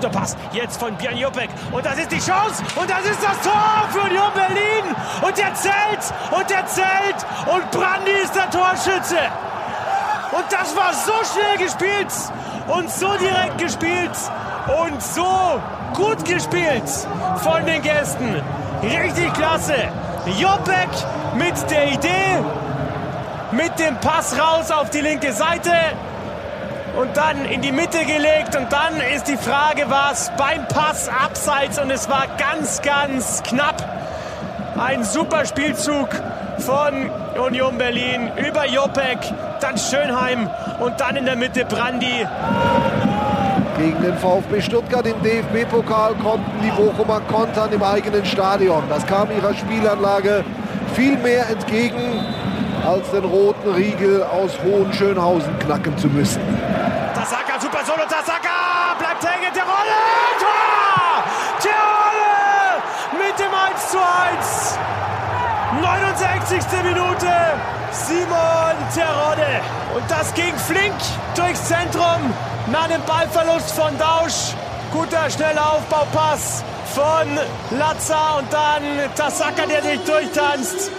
[0.00, 0.36] guter Pass.
[0.52, 1.50] Jetzt von Björn Jopek.
[1.72, 2.62] Und das ist die Chance.
[2.74, 4.96] Und das ist das Tor für Union Berlin.
[5.20, 6.14] Und der zählt.
[6.30, 7.16] Und der zählt.
[7.46, 9.18] Und Brandi ist der Torschütze.
[10.32, 12.12] Und das war so schnell gespielt.
[12.68, 14.16] Und so direkt gespielt.
[14.82, 15.60] Und so
[15.94, 16.88] gut gespielt
[17.42, 18.40] von den Gästen.
[18.82, 19.74] Richtig klasse.
[20.38, 20.88] Jopek
[21.34, 22.38] mit der Idee,
[23.52, 25.72] mit dem Pass raus auf die linke Seite
[26.98, 28.56] und dann in die Mitte gelegt.
[28.56, 33.82] Und dann ist die Frage, was beim Pass abseits und es war ganz, ganz knapp.
[34.78, 36.08] Ein super Spielzug
[36.58, 39.18] von Union Berlin über Jopek,
[39.60, 40.48] dann Schönheim
[40.78, 42.26] und dann in der Mitte Brandi.
[43.78, 48.82] Gegen den VfB Stuttgart im DFB-Pokal konnten die Bochumer kontern im eigenen Stadion.
[48.88, 50.44] Das kam ihrer Spielanlage
[50.94, 52.24] viel mehr entgegen,
[52.86, 56.40] als den roten Riegel aus Hohenschönhausen knacken zu müssen.
[66.40, 66.82] 69.
[66.84, 67.32] Minute,
[67.92, 69.60] Simon Terodde.
[69.94, 70.94] Und das ging flink
[71.34, 72.32] durchs Zentrum
[72.70, 74.54] nach dem Ballverlust von Dausch.
[74.92, 78.82] Guter, schneller Aufbaupass von Latza und dann
[79.14, 80.90] Tasaka, der sich durchtanzt.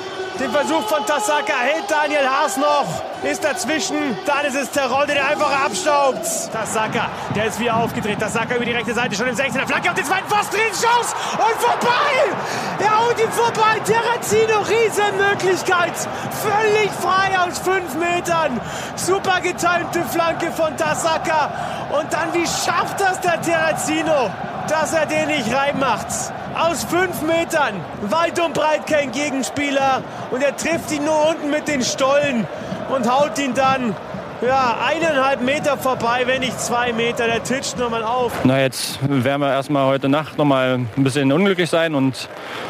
[0.42, 2.88] Den Versuch von Tasaka hält Daniel Haas noch,
[3.22, 4.18] ist dazwischen.
[4.26, 6.26] Dann ist es Terodde, der einfach abstaubt.
[6.52, 8.20] Tasaka, der ist wieder aufgedreht.
[8.20, 9.68] Tasaka über die rechte Seite, schon im 16er.
[9.68, 12.34] Flanke auf den zweiten Pfosten, Chance und vorbei!
[12.80, 13.80] Er haut ihn vorbei.
[13.86, 15.94] Terrazino, Riesenmöglichkeit.
[16.42, 18.60] Völlig frei aus fünf Metern.
[18.96, 21.52] Super getimte Flanke von Tasaka.
[21.92, 24.32] Und dann, wie schafft das der Terrazino,
[24.68, 26.08] dass er den nicht reinmacht?
[26.56, 30.04] Aus fünf Metern, weit und breit kein Gegenspieler.
[30.32, 32.48] Und er trifft ihn nur unten mit den Stollen
[32.94, 33.96] und haut ihn dann
[34.42, 37.28] ja, eineinhalb Meter vorbei, wenn nicht zwei Meter.
[37.28, 38.34] Der titscht nochmal auf.
[38.44, 42.28] Na, jetzt werden wir erstmal heute Nacht nochmal ein bisschen unglücklich sein und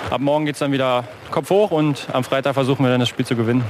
[0.09, 3.09] ab morgen geht es dann wieder Kopf hoch und am Freitag versuchen wir dann das
[3.09, 3.63] Spiel zu gewinnen.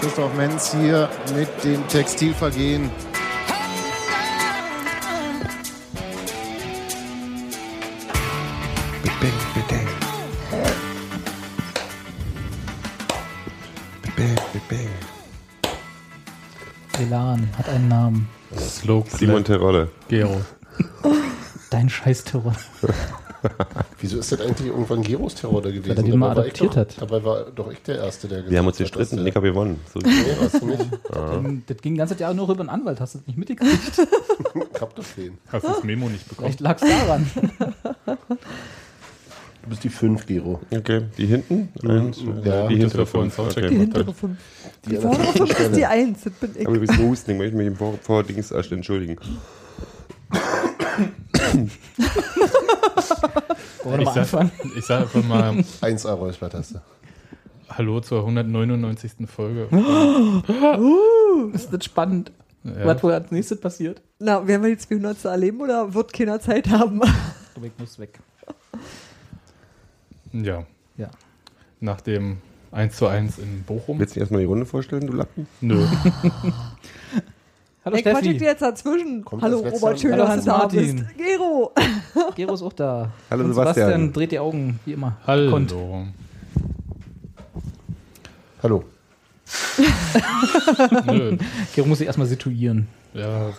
[0.00, 2.90] Christoph Menz hier mit dem Textilvergehen.
[17.02, 18.28] Elan hat einen Namen.
[18.56, 19.88] Slow Simon Terodde.
[20.08, 20.40] Gero.
[21.70, 22.54] Dein scheiß Terror.
[24.00, 25.88] Wieso ist das eigentlich irgendwann Geros Terror da gewesen?
[25.88, 27.00] Weil er den mal adoptiert doch, hat.
[27.00, 29.34] Dabei war doch ich der Erste, der Wir haben uns gesagt hat, gestritten, dass ich
[29.36, 29.80] habe gewonnen.
[29.92, 29.98] So.
[29.98, 30.84] Nee, hast du nicht.
[31.14, 33.72] Ähm, Das ging die ganze Jahr nur über einen Anwalt, hast du das nicht mitgekriegt?
[34.74, 35.38] Ich hab das den.
[35.50, 36.52] Hast du das Memo nicht bekommen?
[36.52, 37.30] Vielleicht lag es daran.
[39.62, 40.60] Du bist die 5, Gero.
[40.74, 41.68] Okay, die hinten?
[41.88, 43.06] Eins, Ja, die hintere.
[43.06, 43.60] Soundcheck Okay.
[43.60, 43.78] gemacht.
[43.96, 44.38] Hintere fünf.
[44.84, 45.88] Die Die vordere fünf ist die Stelle.
[45.88, 46.22] Eins.
[46.24, 46.66] Das bin ich.
[46.66, 49.16] Aber du bist Husten, ich möchte mich im Vor- Vordings erst entschuldigen.
[50.32, 51.70] Wollen
[53.84, 54.50] wir Ich mal sag, anfangen?
[54.76, 56.82] ich sag einfach mal 1A Räuspertaste.
[57.68, 59.12] Hallo zur 199.
[59.26, 59.68] Folge.
[61.54, 62.32] Ist das spannend,
[62.64, 62.84] Ja.
[62.86, 64.02] was wohl als nächstes passiert?
[64.18, 65.24] Na, werden wir die 200.
[65.24, 67.00] erleben oder wird keiner Zeit haben?
[67.62, 68.18] Ich muss weg.
[70.32, 70.64] Ja.
[70.96, 71.10] Ja.
[71.80, 72.38] Nach dem
[72.70, 73.98] 1 zu 1 in Bochum.
[73.98, 75.46] Willst du dir erstmal die Runde vorstellen, du Lappen?
[75.60, 75.84] Nö.
[77.84, 78.38] Hallo Ey, Quatsch ich Steffi.
[78.38, 79.24] dir jetzt dazwischen.
[79.24, 80.96] Kommt Hallo Robert, schön, Hallo, dass du da bist.
[81.16, 81.72] Gero.
[82.36, 83.10] Gero ist auch da.
[83.28, 84.12] Hallo, Und Sebastian.
[84.12, 85.16] dreht die Augen, wie immer.
[85.26, 85.50] Hallo.
[85.50, 85.74] Konnt.
[88.62, 88.84] Hallo.
[91.06, 91.36] Nö.
[91.74, 92.86] Gero muss sich erstmal situieren.
[93.14, 93.50] Ja,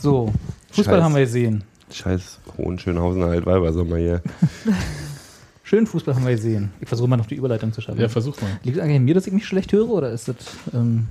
[0.00, 0.32] So,
[0.72, 1.04] Fußball Scheiß.
[1.04, 1.62] haben wir gesehen.
[1.92, 4.22] Scheiß Hohenschönhausener Altweibersommer hier.
[5.62, 6.70] Schönen Fußball haben wir gesehen.
[6.80, 8.00] Ich versuche mal noch die Überleitung zu schaffen.
[8.00, 8.48] ja, versuch mal.
[8.62, 10.36] Liegt es eigentlich an mir, dass ich mich schlecht höre oder ist das
[10.72, 11.08] ähm,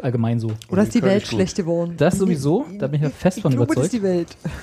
[0.00, 0.52] allgemein so?
[0.68, 1.94] Oder ist die Welt schlecht geworden?
[1.96, 4.36] Das sowieso, da bin ich ja fest ich von glaube, das ist überzeugt.
[4.44, 4.62] die Welt.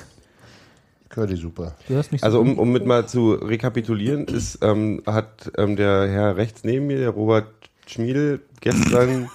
[1.10, 1.76] Curly super.
[1.88, 5.76] Du hörst mich so Also um, um mit mal zu rekapitulieren, ist, ähm, hat ähm,
[5.76, 7.48] der Herr rechts neben mir, der Robert
[7.88, 9.30] Schmiedel, gestern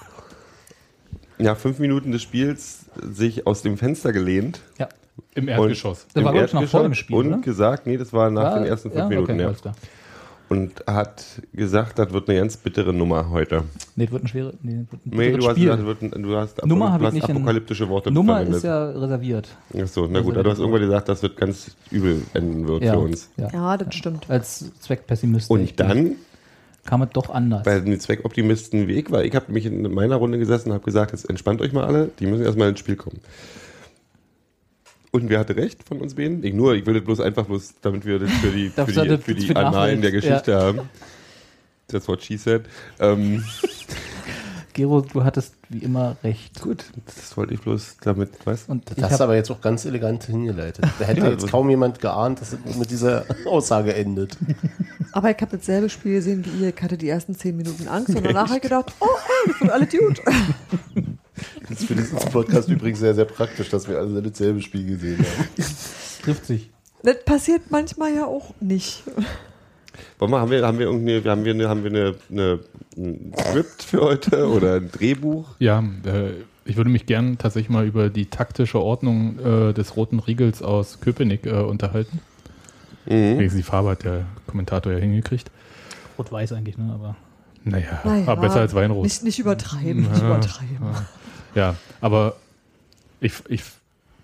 [1.37, 4.61] ja, fünf Minuten des Spiels sich aus dem Fenster gelehnt.
[4.79, 4.87] ja.
[5.35, 6.05] Im Erdgeschoss.
[6.07, 7.37] Das im war, glaub ich, noch vor dem Erdgeschoss Spiel, Und oder?
[7.39, 9.47] gesagt, nee, das war nach Ja, den ersten fünf ja, Minuten, okay, ja.
[9.47, 9.75] alles klar.
[10.47, 13.63] Und hat gesagt, das wird eine ganz bittere Nummer heute.
[13.95, 14.53] Nee, das wird ein schwere.
[14.61, 15.63] Nee, das wird ein Nee, du hast, Spiel.
[15.65, 18.11] gesagt, das wird ein, du hast, Nummer du hab ich hast nicht in- apokalyptische Worte
[18.11, 18.57] Nummer verwendet.
[18.57, 19.49] ist ja reserviert.
[19.75, 22.93] Achso, na gut, aber du hast irgendwann gesagt, das wird ganz übel enden wird Ja,
[22.93, 23.29] für uns.
[23.37, 23.49] ja.
[23.51, 24.29] Ja, das stimmt.
[24.29, 25.45] Als Zweckpessimist.
[25.45, 26.11] ich Und dann
[26.85, 27.63] kam es doch anders.
[27.63, 31.11] bei den Zweckoptimisten Weg, weil ich habe mich in meiner Runde gesessen und habe gesagt,
[31.11, 33.19] jetzt entspannt euch mal alle, die müssen erstmal ins Spiel kommen.
[35.15, 36.43] Und wer hatte recht von uns beiden?
[36.43, 38.91] Ich nur, ich will das bloß einfach bloß, damit wir das für die, für du
[39.01, 40.81] die, das für die für die Annalen der Geschichte haben.
[41.87, 42.63] That's what she said.
[42.99, 43.45] Ähm,
[44.73, 46.59] Gero, du hattest wie immer recht.
[46.61, 49.85] Gut, das wollte ich bloß damit, weißt Und Das hast du aber jetzt auch ganz
[49.85, 50.83] elegant hingeleitet.
[50.99, 54.37] Da hätte Ja, jetzt kaum jemand geahnt, dass es mit dieser Aussage endet.
[55.13, 56.73] Aber ich habe dasselbe Spiel gesehen wie ihr.
[56.75, 59.59] Ich hatte die ersten zehn Minuten Angst und danach habe ich gedacht, oh, hey, das
[59.59, 60.21] sind alle gut.
[61.69, 65.17] Das ist für diesen Podcast übrigens sehr, sehr praktisch, dass wir alle dasselbe Spiel gesehen
[65.19, 65.49] haben.
[66.23, 66.69] trifft sich.
[67.03, 69.03] Das passiert manchmal ja auch nicht.
[70.19, 72.59] Wollen wir, haben wir, haben wir irgendwie, haben wir eine, haben wir eine, eine,
[72.97, 75.47] ein Skript für heute oder ein Drehbuch?
[75.59, 76.31] Ja, äh,
[76.65, 80.99] ich würde mich gern tatsächlich mal über die taktische Ordnung äh, des roten Riegels aus
[80.99, 82.21] Köpenick äh, unterhalten.
[83.05, 83.37] Mhm.
[83.37, 85.51] Wenigstens die Farbe hat der Kommentator ja hingekriegt.
[86.17, 86.91] Rot-Weiß eigentlich, ne?
[86.93, 87.15] Aber
[87.63, 89.03] Naja, Naja, aber besser als Weinrot.
[89.03, 90.77] Nicht, nicht übertreiben, nicht Ja, übertreiben.
[90.81, 91.05] Ja,
[92.01, 92.35] aber
[93.21, 93.63] ich, ich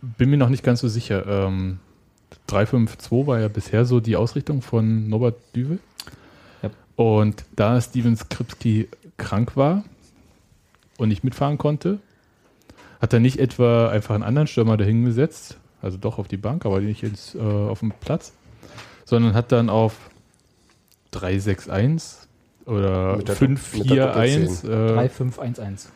[0.01, 1.25] bin mir noch nicht ganz so sicher.
[1.28, 1.80] Ähm,
[2.48, 5.80] 352 war ja bisher so die Ausrichtung von Norbert Düvel.
[6.62, 6.69] Ja.
[6.95, 9.83] Und da Steven Skripski krank war
[10.98, 12.00] und nicht mitfahren konnte,
[13.01, 16.66] hat er nicht etwa einfach einen anderen Stürmer dahin gesetzt, also doch auf die Bank,
[16.66, 18.33] aber nicht ins, äh, auf dem Platz,
[19.06, 19.95] sondern hat dann auf
[21.12, 22.28] 361
[22.66, 25.88] oder Mit der Dopp- mit der 541 äh, 3-5-1-1.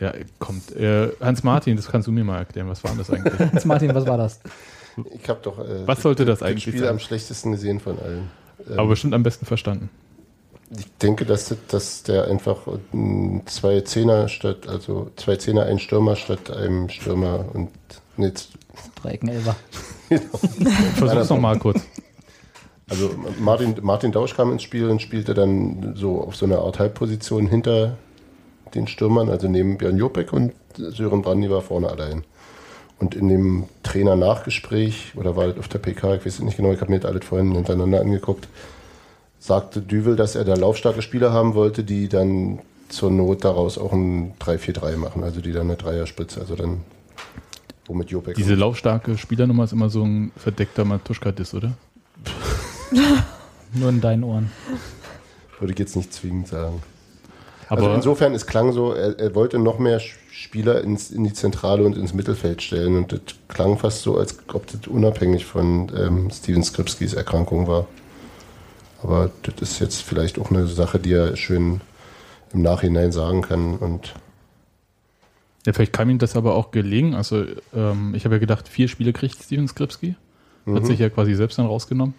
[0.00, 0.74] Ja, kommt.
[0.76, 2.68] Äh, Hans Martin, das kannst du mir mal erklären.
[2.68, 3.38] Was war denn das eigentlich?
[3.52, 4.40] Jetzt Martin, was war das?
[5.22, 6.88] Ich habe doch äh, Was sollte das das eigentlich Spiel sein?
[6.88, 8.30] am schlechtesten gesehen von allen.
[8.68, 9.90] Ähm, Aber bestimmt am besten verstanden.
[10.76, 12.58] ich denke, dass, dass der einfach
[13.46, 17.70] zwei Zehner statt, also zwei Zehner, ein Stürmer statt einem Stürmer und
[18.16, 18.48] nee, z-
[19.02, 19.56] Dreiecken Elfer.
[20.96, 21.80] Versuch's noch mal kurz.
[22.88, 23.10] Also
[23.40, 27.46] Martin, Martin Dausch kam ins Spiel und spielte dann so auf so einer Art Halbposition
[27.46, 27.96] hinter
[28.74, 32.24] den Stürmern, also neben Björn Jopek und Sören Brandy war vorne allein.
[32.98, 36.72] Und in dem Trainer-Nachgespräch, oder war das auf der PK, ich weiß es nicht genau,
[36.72, 38.48] ich habe mir das alles vorhin hintereinander angeguckt,
[39.38, 43.92] sagte Düvel, dass er da laufstarke Spieler haben wollte, die dann zur Not daraus auch
[43.92, 46.82] ein 3-4-3 machen, also die dann eine Dreierspitze, also dann
[47.86, 51.72] womit Jopek Diese laufstarke Spielernummer ist immer so ein verdeckter Matuschka-Diss, oder?
[53.74, 54.50] Nur in deinen Ohren.
[55.58, 56.82] würde ich jetzt nicht zwingend sagen.
[57.68, 61.32] Aber also insofern, es klang so, er, er wollte noch mehr Spieler ins, in die
[61.32, 62.96] Zentrale und ins Mittelfeld stellen.
[62.96, 67.86] Und das klang fast so, als ob das unabhängig von ähm, Steven Skripskis Erkrankung war.
[69.02, 71.80] Aber das ist jetzt vielleicht auch eine Sache, die er schön
[72.52, 73.76] im Nachhinein sagen kann.
[73.76, 74.14] Und
[75.66, 77.14] ja, vielleicht kam ihm das aber auch gelegen.
[77.14, 77.44] Also
[77.74, 80.16] ähm, ich habe ja gedacht, vier Spiele kriegt Steven Skripski.
[80.66, 82.14] Hat sich ja quasi selbst dann rausgenommen,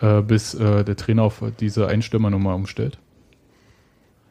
[0.00, 2.98] äh, bis äh, der Trainer auf diese Einstürmernummer umstellt.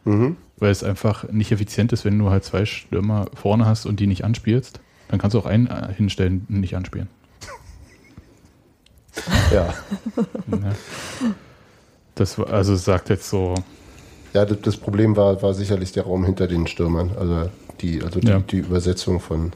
[0.05, 4.07] Weil es einfach nicht effizient ist, wenn du halt zwei Stürmer vorne hast und die
[4.07, 4.79] nicht anspielst.
[5.09, 7.09] Dann kannst du auch einen äh, hinstellen und nicht anspielen.
[9.51, 9.73] ja,
[10.47, 10.75] Ja.
[12.15, 13.55] Das war, also sagt jetzt so,
[14.33, 17.11] ja das, das Problem war, war sicherlich der Raum hinter den Stürmern.
[17.17, 17.49] Also
[17.81, 18.39] die, also die, Ja.
[18.39, 19.51] die Übersetzung von,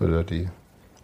[0.00, 0.48] oder die,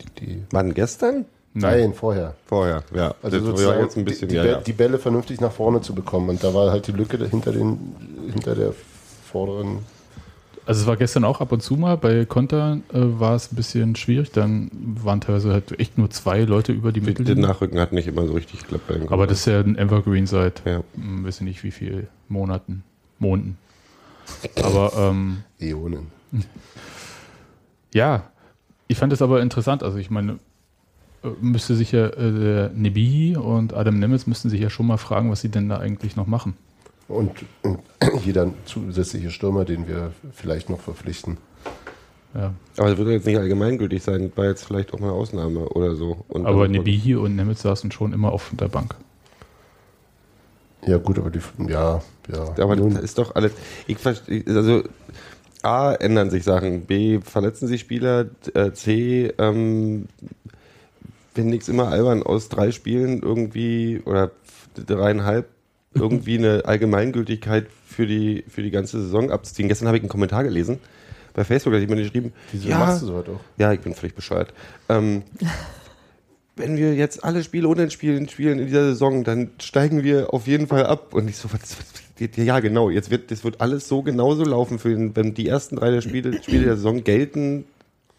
[0.00, 1.26] die, die Wann gestern?
[1.54, 2.34] Nein, vorher.
[2.46, 3.14] Vorher, ja.
[3.22, 4.60] Also das sozusagen jetzt ein bisschen, die, die, ja, ja.
[4.60, 6.30] die Bälle vernünftig nach vorne zu bekommen.
[6.30, 7.94] Und da war halt die Lücke hinter, den,
[8.32, 8.72] hinter der
[9.24, 9.80] vorderen.
[10.64, 13.56] Also es war gestern auch ab und zu mal, bei Konter äh, war es ein
[13.56, 14.70] bisschen schwierig, dann
[15.02, 17.42] waren teilweise halt echt nur zwei Leute über die Der Mittellinie.
[17.48, 18.86] Nachrücken hat nicht immer so richtig geklappt.
[18.86, 20.82] bei den Aber das ist ja ein Evergreen seit, Ja.
[20.94, 22.84] hm, weiß ich nicht wie viel Monaten,
[23.18, 23.58] Monaten.
[24.62, 26.06] Aber ähm, Äonen.
[27.92, 28.30] ja,
[28.86, 29.82] ich fand es aber interessant.
[29.82, 30.38] Also ich meine,
[31.40, 35.40] müsste sich ja äh, Nebihi und Adam Nemitz müssten sich ja schon mal fragen, was
[35.40, 36.56] sie denn da eigentlich noch machen.
[37.08, 37.30] Und
[37.62, 37.76] äh,
[38.24, 41.38] jeder zusätzliche Stürmer, den wir vielleicht noch verpflichten.
[42.34, 42.54] Ja.
[42.78, 45.94] Aber das wird jetzt nicht allgemeingültig sein, war jetzt vielleicht auch mal eine Ausnahme oder
[45.94, 46.24] so.
[46.28, 48.94] Und Aber Nebihi und Nemitz saßen schon immer auf der Bank.
[50.86, 51.40] Ja, gut, aber die.
[51.68, 52.02] Ja,
[52.32, 52.44] ja.
[52.58, 53.52] Aber Nun, das ist doch alles.
[53.86, 54.82] Ich verstehe, also
[55.62, 60.08] A, ändern sich Sachen, B, verletzen sich Spieler, äh, C, ähm,
[61.34, 64.30] finde ich es immer albern, aus drei Spielen irgendwie oder
[64.74, 65.48] dreieinhalb
[65.94, 69.68] irgendwie eine Allgemeingültigkeit für die, für die ganze Saison abzuziehen.
[69.68, 70.78] Gestern habe ich einen Kommentar gelesen
[71.34, 73.40] bei Facebook, da hat jemand geschrieben, wieso ja, machst du so halt auch?
[73.56, 74.52] ja, ich bin völlig bescheuert.
[74.88, 75.22] Ähm,
[76.56, 80.66] wenn wir jetzt alle Spiele unentschieden spielen in dieser Saison, dann steigen wir auf jeden
[80.66, 81.14] Fall ab.
[81.14, 84.78] Und ich so, was, was, ja genau, jetzt wird, das wird alles so genauso laufen,
[84.78, 87.64] für den, wenn die ersten drei der Spiele, Spiele der Saison gelten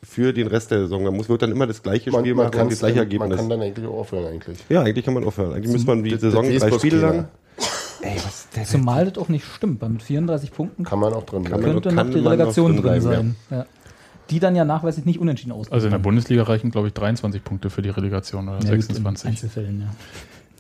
[0.04, 1.04] für den Rest der Saison.
[1.04, 3.38] Man muss, wird dann immer das gleiche Man, Spiel man, machen das gleiche man Ergebnis.
[3.38, 4.58] kann dann eigentlich auch aufhören, eigentlich.
[4.70, 5.54] ja, eigentlich kann man aufhören.
[5.54, 7.28] Eigentlich müsste man die Saison drei Spiele lang.
[8.02, 11.24] Ey, was, der, Zumal das auch nicht stimmt, weil mit 34 Punkten Kann man auch
[11.26, 11.74] drin Kann bleiben.
[11.76, 13.36] man- könnte noch die man Relegation drin drin sein.
[13.50, 13.66] Ja.
[14.30, 15.74] Die dann ja nachweislich nicht unentschieden ausgehen.
[15.74, 18.74] Also in der Bundesliga reichen, glaube ich, 23 Punkte für die Relegation oder Ja, gut,
[18.74, 19.30] in 26.
[19.30, 19.88] Einzelfällen, ja.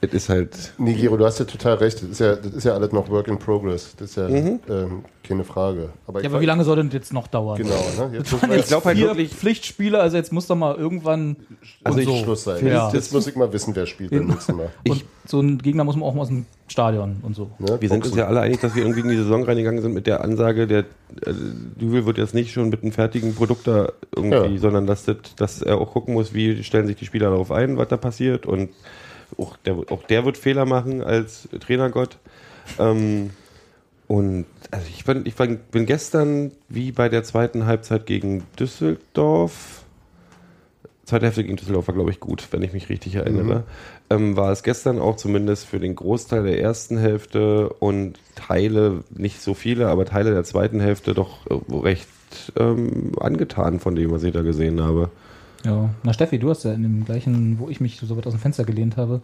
[0.03, 0.73] Es ist halt.
[0.77, 2.01] Nee, Gero, du hast ja total recht.
[2.01, 3.95] Das ist ja, das ist ja alles noch Work in Progress.
[3.97, 4.59] Das ist ja Mhm.
[4.69, 5.89] ähm, keine Frage.
[6.05, 7.57] Aber Ja, aber wie lange soll denn das jetzt noch dauern?
[7.57, 8.17] Genau, ne?
[8.17, 11.37] Jetzt Das waren jetzt Ich halt vier wirklich- Pflichtspiele, also jetzt muss doch mal irgendwann
[11.83, 12.15] Also so.
[12.17, 12.65] Schluss sein.
[12.67, 12.91] Ja.
[12.93, 14.69] Jetzt muss ich mal wissen, wer spielt beim nächsten Mal.
[14.87, 17.49] Und so ein Gegner muss man auch mal aus dem Stadion und so.
[17.59, 17.77] Ne?
[17.79, 20.07] Wir sind uns ja alle einig, dass wir irgendwie in die Saison reingegangen sind mit
[20.07, 21.33] der Ansage, der äh,
[21.79, 24.59] Düvel wird jetzt nicht schon mit einem fertigen Produkt da irgendwie, Ja.
[24.59, 27.77] sondern dass, das, dass er auch gucken muss, wie stellen sich die Spieler darauf ein,
[27.77, 28.69] was da passiert und
[29.37, 32.17] auch der, auch der wird Fehler machen als Trainergott.
[32.79, 33.31] Ähm,
[34.07, 39.85] und also ich, bin, ich bin, gestern wie bei der zweiten Halbzeit gegen Düsseldorf,
[41.05, 43.63] zweite Hälfte gegen Düsseldorf war, glaube ich, gut, wenn ich mich richtig erinnere.
[44.09, 49.41] Ähm, war es gestern auch zumindest für den Großteil der ersten Hälfte und Teile, nicht
[49.41, 52.07] so viele, aber Teile der zweiten Hälfte doch äh, recht
[52.57, 55.09] ähm, angetan von dem, was ich da gesehen habe.
[55.65, 55.89] Ja.
[56.03, 58.39] Na Steffi, du hast ja in dem gleichen, wo ich mich so weit aus dem
[58.39, 59.21] Fenster gelehnt habe.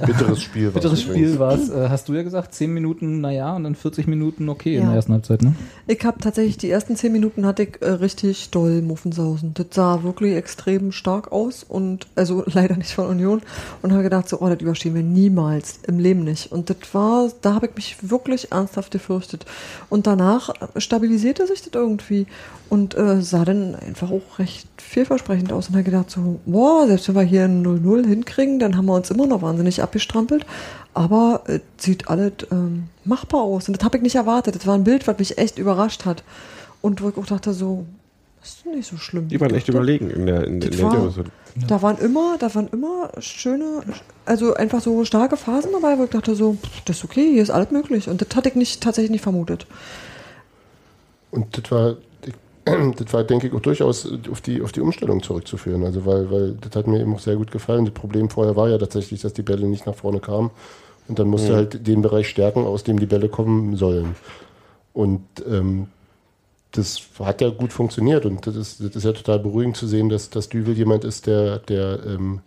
[0.06, 1.02] Bitteres Spiel war's Bitteres.
[1.02, 1.70] Spiel war es.
[1.70, 4.86] Äh, hast du ja gesagt, 10 Minuten, naja, und dann 40 Minuten okay in Ja.
[4.88, 5.54] der ersten Halbzeit, ne?
[5.86, 9.54] Ich habe tatsächlich die ersten zehn Minuten hatte ich äh, richtig doll Muffensausen.
[9.54, 13.40] Das sah wirklich extrem stark aus und also leider nicht von Union
[13.80, 16.52] und habe gedacht so, oh, das überstehen wir niemals im Leben nicht.
[16.52, 19.46] Und das war, da habe ich mich wirklich ernsthaft gefürchtet.
[19.88, 22.26] Und danach äh, stabilisierte sich das irgendwie
[22.68, 27.08] und äh, sah dann einfach auch recht vielversprechend aus und habe gedacht so, boah, selbst
[27.08, 30.44] wenn wir hier ein 0-0 hinkriegen, dann haben wir uns immer noch wahnsinnig abgestrampelt.
[30.94, 33.68] Aber äh, sieht alles ähm, machbar aus.
[33.68, 34.54] Und das habe ich nicht erwartet.
[34.54, 36.22] Das war ein Bild, was mich echt überrascht hat.
[36.82, 37.86] Und wo ich auch dachte so,
[38.40, 39.28] das ist nicht so schlimm.
[39.28, 41.26] Die waren echt überlegen in der, in, in der war- Situation.
[41.66, 43.82] Da waren immer, da waren immer schöne,
[44.24, 47.50] also einfach so starke Phasen dabei, wo ich dachte so, das ist okay, hier ist
[47.50, 48.08] alles möglich.
[48.08, 49.66] Und das hatte ich nicht, tatsächlich nicht vermutet.
[51.30, 51.96] Und das war,
[52.96, 55.84] das war, denke ich, auch durchaus auf die, auf die Umstellung zurückzuführen.
[55.84, 57.84] Also, weil, weil das hat mir eben auch sehr gut gefallen.
[57.84, 60.50] Das Problem vorher war ja tatsächlich, dass die Bälle nicht nach vorne kamen.
[61.08, 61.56] Und dann musste Mhm.
[61.56, 64.16] halt den Bereich stärken, aus dem die Bälle kommen sollen.
[64.92, 65.88] Und ähm,
[66.72, 68.26] das hat ja gut funktioniert.
[68.26, 71.26] Und das ist, das ist ja total beruhigend zu sehen, dass, dass Düvel jemand ist,
[71.26, 72.40] der, der ähm,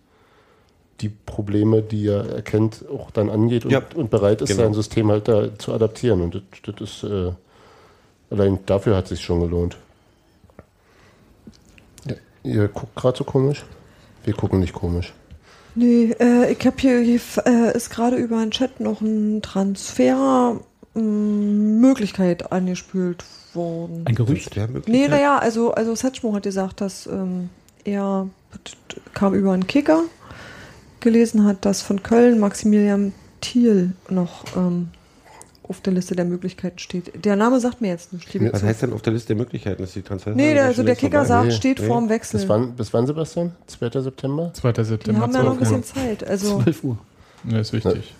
[1.00, 4.62] die Probleme, die er erkennt, auch dann angeht und, Ja, und bereit ist, genau.
[4.64, 6.20] sein System halt da zu adaptieren.
[6.22, 6.42] Und das,
[6.76, 7.32] das ist äh,
[8.30, 9.76] allein dafür hat es sich schon gelohnt.
[12.44, 13.64] Ihr guckt gerade so komisch?
[14.24, 15.12] Wir gucken nicht komisch.
[15.74, 20.60] Nee, äh, ich habe hier, hier äh, ist gerade über den Chat noch ein Transfer
[20.94, 24.02] mh, Möglichkeit angespült worden.
[24.06, 24.54] Ein Gerücht.
[24.86, 27.48] Nee, naja, also, also Setschmo hat gesagt, dass ähm,
[27.84, 28.28] er
[29.14, 30.04] kam über einen Kicker,
[31.00, 34.88] gelesen hat, dass von Köln Maximilian Thiel noch ähm,
[35.72, 37.24] auf der Liste der Möglichkeiten steht.
[37.24, 38.28] Der Name sagt mir jetzt nicht.
[38.52, 38.66] Was zu.
[38.66, 39.82] heißt denn auf der Liste der Möglichkeiten?
[39.82, 41.86] Ist die Transfer Nee, der, also der Kicker sagt, steht nee.
[41.86, 42.40] vorm Wechsel.
[42.40, 43.52] Bis wann, bis wann, Sebastian?
[43.68, 44.00] 2.
[44.02, 44.50] September?
[44.52, 44.72] 2.
[44.72, 45.20] Die September.
[45.22, 45.80] haben ja noch ein 12 Uhr.
[45.82, 45.84] bisschen
[46.18, 46.28] Zeit.
[46.28, 46.98] Also 12 Uhr.
[47.48, 48.14] Ja, ist wichtig.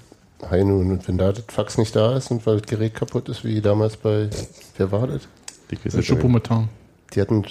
[0.49, 3.29] Hey, nun, und wenn da das Fax nicht da ist und weil das Gerät kaputt
[3.29, 4.31] ist, wie damals bei,
[4.79, 5.29] wer war das?
[5.71, 6.69] Die Choupo-Motin.
[7.15, 7.45] Die hatten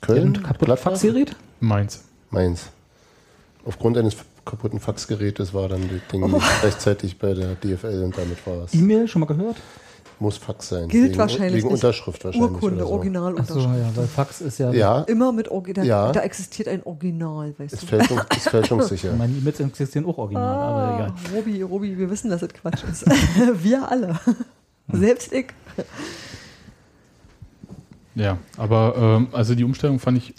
[0.00, 0.92] Köln, Und kaputt Gladbach?
[0.92, 1.34] Faxgerät?
[1.60, 2.04] Mainz.
[2.30, 2.68] Mainz.
[3.64, 4.16] Aufgrund eines
[4.46, 6.28] kaputten Faxgerätes war dann das Ding Oh.
[6.28, 8.72] nicht rechtzeitig bei der DFL und damit war es.
[8.74, 9.56] E-Mail, schon mal gehört?
[10.18, 10.88] Muss Fax sein.
[10.88, 11.74] Gilt wegen, wahrscheinlich Wegen.
[11.74, 12.50] Unterschrift wahrscheinlich.
[12.50, 12.92] Urkunde, oder so.
[12.94, 13.66] Originalunterschrift.
[13.66, 14.72] ja, weil Fax ist ja.
[14.72, 15.86] Ja, Immer mit Original.
[15.86, 16.10] Ja.
[16.10, 17.86] Da existiert ein Original, weißt ist, du.
[17.86, 19.12] fälschung, ist fälschungssicher.
[19.12, 21.12] Meine E-Mails existieren auch original, aber Ah, egal.
[21.36, 23.04] Robi, Robi, wir wissen, dass es Quatsch ist.
[23.62, 24.18] wir alle.
[24.90, 25.48] Selbst ich.
[28.14, 30.34] Ja, aber ähm, also die Umstellung fand ich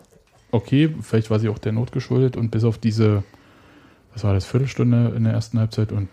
[0.51, 0.93] okay.
[1.01, 3.23] Vielleicht war sie auch der Not geschuldet und bis auf diese,
[4.17, 6.07] was war das, Viertelstunde in der ersten Halbzeit und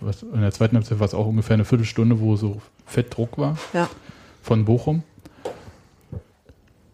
[0.00, 3.56] was, in der zweiten Halbzeit war es auch ungefähr eine Viertelstunde, wo so Fettdruck war
[3.72, 3.88] Ja.
[4.42, 5.02] von Bochum.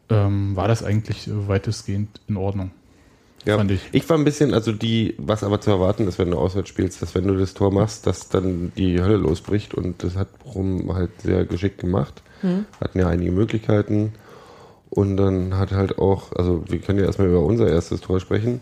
[0.08, 2.70] Ähm, war das eigentlich weitestgehend in Ordnung.
[3.44, 3.80] Ja, Fand ich.
[3.90, 7.02] ich war ein bisschen, also die, was aber zu erwarten ist, wenn du auswärts spielst,
[7.02, 10.94] dass wenn du das Tor machst, dass dann die Hölle losbricht und das hat Brum
[10.94, 12.22] halt sehr geschickt gemacht.
[12.80, 14.12] Hatten ja einige Möglichkeiten
[14.90, 18.60] und dann hat halt auch, also wir können ja erstmal über unser erstes Tor sprechen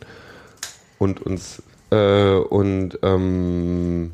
[0.99, 4.13] und uns, äh, und, ähm,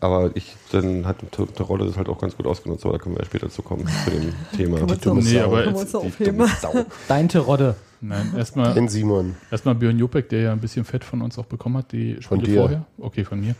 [0.00, 3.16] aber ich, dann hat die Rolle das halt auch ganz gut ausgenutzt, aber da können
[3.16, 4.80] wir ja später zu kommen, zu dem Thema.
[4.82, 5.44] Uns dumme Nee, Sau.
[5.44, 6.38] aber jetzt- Die aufheben.
[6.38, 6.72] dumme Sau.
[7.08, 7.74] Dein Terodde.
[8.00, 9.34] Nein, erstmal Ken Simon.
[9.50, 12.38] Erstmal Björn Jopek, der ja ein bisschen Fett von uns auch bekommen hat, die Von
[12.38, 12.60] Spiele dir.
[12.60, 12.84] vorher.
[12.98, 13.56] Okay, von mir.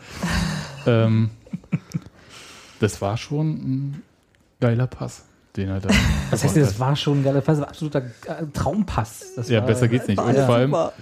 [0.86, 1.30] ähm,
[2.78, 4.02] das war schon ein
[4.60, 5.24] geiler Pass,
[5.56, 5.88] den er da.
[6.30, 9.34] Das heißt, das war schon ein geiler Pass, das war absoluter äh, Traumpass.
[9.34, 10.20] Das ja, war, besser geht's nicht.
[10.20, 10.92] Und ja vor allem, super.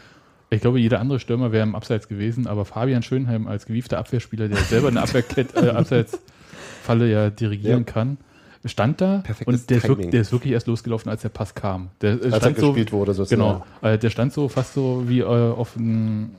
[0.50, 4.48] Ich glaube, jeder andere Stürmer wäre im Abseits gewesen, aber Fabian Schönheim als gewiefter Abwehrspieler,
[4.48, 7.92] der selber eine Abwehrkette, äh, Abseitsfalle ja dirigieren Ja.
[7.92, 8.18] kann,
[8.64, 11.54] stand da Perfektes und der ist, wirklich, der ist wirklich erst losgelaufen, als der Pass
[11.54, 11.88] kam.
[12.00, 13.40] Der äh, Als er stand so, gespielt wurde, sozusagen.
[13.42, 16.30] Genau, äh, der stand so fast so wie äh, auf einem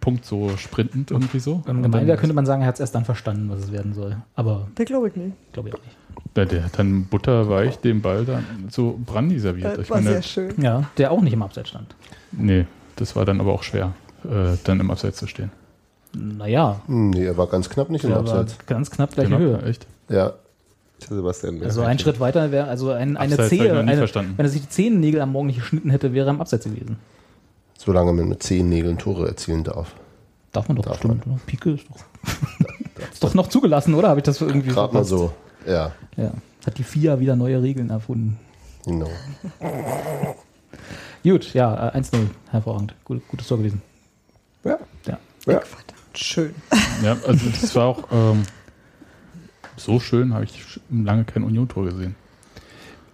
[0.00, 1.62] Punkt so sprintend irgendwie so.
[1.66, 4.16] Im Gemeinwehr könnte man sagen, er hat es erst dann verstanden, was es werden soll.
[4.34, 5.32] Aber Der glaube ich nicht.
[5.52, 5.96] glaube ich auch nicht.
[6.36, 9.76] Ja, der hat dann butterweich den Ball dann so Brandy serviert.
[9.76, 10.54] Das Ich war meine, sehr schön.
[10.62, 11.94] Ja, der auch nicht im Abseits stand.
[12.32, 12.64] nee,
[12.96, 13.92] das war dann aber auch schwer,
[14.24, 15.50] äh, dann im Abseits zu stehen.
[16.16, 18.56] Naja, Hm, Nee, er war ganz knapp nicht im war Abseits.
[18.66, 19.62] ganz knapp gleiche Genau, Höhe.
[19.64, 19.86] echt.
[20.08, 20.32] Ja,
[21.08, 21.60] Sebastian.
[21.62, 24.34] Also ein Schritt weiter wäre, also ein, eine Abseits Zehe, eine, verstanden.
[24.36, 26.96] wenn er sich die Zehennägel am Morgen nicht geschnitten hätte, wäre er im Abseits gewesen.
[27.78, 29.92] solange man mit zehn Nägeln Tore erzielen darf.
[30.52, 31.26] Darf man doch Darf bestimmt.
[31.26, 31.38] oder?
[31.46, 31.96] Pike ist doch,
[33.12, 34.08] ist doch noch zugelassen, oder?
[34.08, 35.10] Habe ich das irgendwie Gerade mal verpasst?
[35.10, 35.32] so.
[35.70, 36.30] Ja, Ja.
[36.64, 38.38] Hat die FIA wieder neue Regeln erfunden.
[38.86, 39.10] genau.
[41.24, 42.26] Gut, ja, äh, 1-0.
[42.50, 42.94] Hervorragend.
[43.04, 43.80] Gut, gutes Tor gewesen.
[44.62, 44.78] Ja.
[45.06, 45.18] Ja.
[45.46, 45.60] Ja.
[46.14, 46.54] Schön.
[47.02, 48.42] Ja, also das war auch ähm,
[49.76, 52.14] so schön, habe ich lange kein Union-Tor gesehen.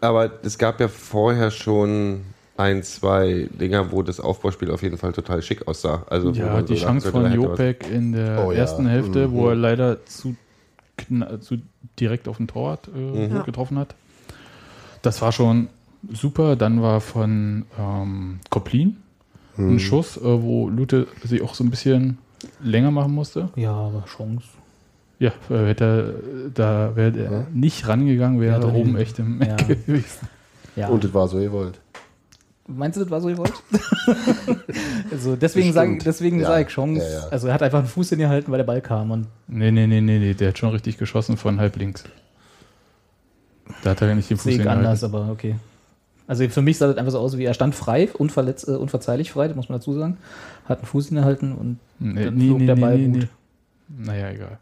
[0.02, 2.22] Aber es gab ja vorher schon
[2.56, 6.04] ein, zwei Dinger, wo das Aufbauspiel auf jeden Fall total schick aussah.
[6.10, 8.58] Also Ja, die so Chance von Jopek in der Oh ja.
[8.58, 9.32] ersten Hälfte, Mhm.
[9.32, 10.36] wo er leider zu,
[11.40, 11.56] zu
[11.98, 13.34] direkt auf den Torwart äh, Mhm.
[13.36, 13.42] Ja.
[13.42, 13.94] getroffen hat.
[15.02, 15.68] Das war schon
[16.12, 16.56] super.
[16.56, 18.96] Dann war von ähm, Koplin
[19.56, 19.74] Hm.
[19.74, 22.18] ein Schuss, äh, wo Lute sich auch so ein bisschen
[22.62, 23.48] länger machen musste.
[23.56, 24.46] Ja, aber Chance.
[25.18, 27.46] Ja, äh, hätte er, da wäre er Ja.
[27.52, 29.56] nicht rangegangen, wäre Ja, er doch oben echt im Ja.
[29.56, 30.28] Eck gewesen.
[30.76, 30.88] Ja.
[30.88, 31.78] Und es war so gewollt.
[32.68, 33.52] Meinst du, das war so gewollt?
[35.10, 36.46] also deswegen sage deswegen Ja.
[36.46, 37.02] sag ich Chance.
[37.04, 37.28] Ja, ja.
[37.28, 39.10] Also er hat einfach einen Fuß hingehalten, weil der Ball kam.
[39.10, 42.04] Und Nee, nee, nee, nee, nee, der hat schon richtig geschossen von halb links.
[43.82, 45.56] Da hat er nicht den Fuß sehe ich anders, aber okay.
[46.30, 49.32] Also für mich sah das einfach so aus, wie er stand frei, unverletzt, äh, unverzeihlich
[49.32, 50.16] frei, das muss man dazu sagen.
[50.66, 53.28] Hat einen Fuß hingehalten und Nee, Dann nee, flog nee, der Ball nee, gut.
[53.88, 54.04] nee.
[54.06, 54.58] Naja, egal.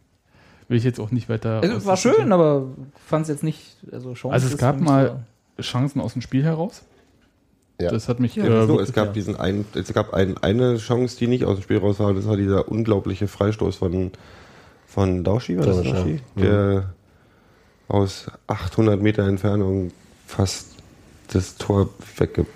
[0.68, 1.60] Will ich jetzt auch nicht weiter.
[1.62, 2.64] also, war schön, aber
[3.06, 5.24] fand es jetzt nicht, also Chance Also es gab mal
[5.60, 6.82] Chancen aus dem Spiel heraus.
[7.80, 7.90] Ja.
[7.90, 8.34] Das hat mich.
[8.36, 8.44] Ja.
[8.46, 11.62] äh, So, es gab diesen einen, es gab ein, eine Chance, die nicht aus dem
[11.64, 12.14] Spiel raus war.
[12.14, 14.10] Das war dieser unglaubliche Freistoß von,
[14.86, 16.20] von Dauschi, war das Dauschi, Dauschi?
[16.36, 16.42] ja.
[16.42, 16.94] Der
[17.88, 19.92] aus 800 Meter Entfernung
[20.26, 20.77] fast
[21.32, 22.48] das Tor weggeboxt.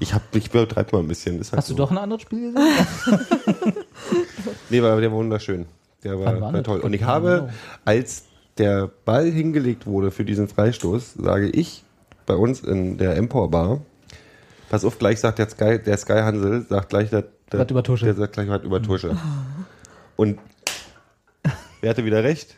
[0.00, 1.36] ich hab, ich übertreibe mal ein bisschen.
[1.36, 1.78] Halt Hast du so.
[1.78, 2.76] doch ein anderes Spiel gesehen?
[4.70, 5.66] Nee, aber der war wunderschön.
[6.02, 6.80] Der war, war toll.
[6.80, 7.12] Und ich Genau.
[7.12, 7.50] habe,
[7.84, 8.24] als
[8.58, 11.82] der Ball hingelegt wurde für diesen Freistoß, sage ich
[12.26, 13.80] bei uns in der Empor Bar,
[14.68, 17.82] pass auf, gleich sagt der Sky, der Sky Hansel, sagt gleich der, der, Was über
[17.82, 18.04] Tusche.
[18.06, 19.16] der sagt gleich was über Tusche.
[20.16, 20.38] Und
[21.80, 22.56] wer hatte wieder recht?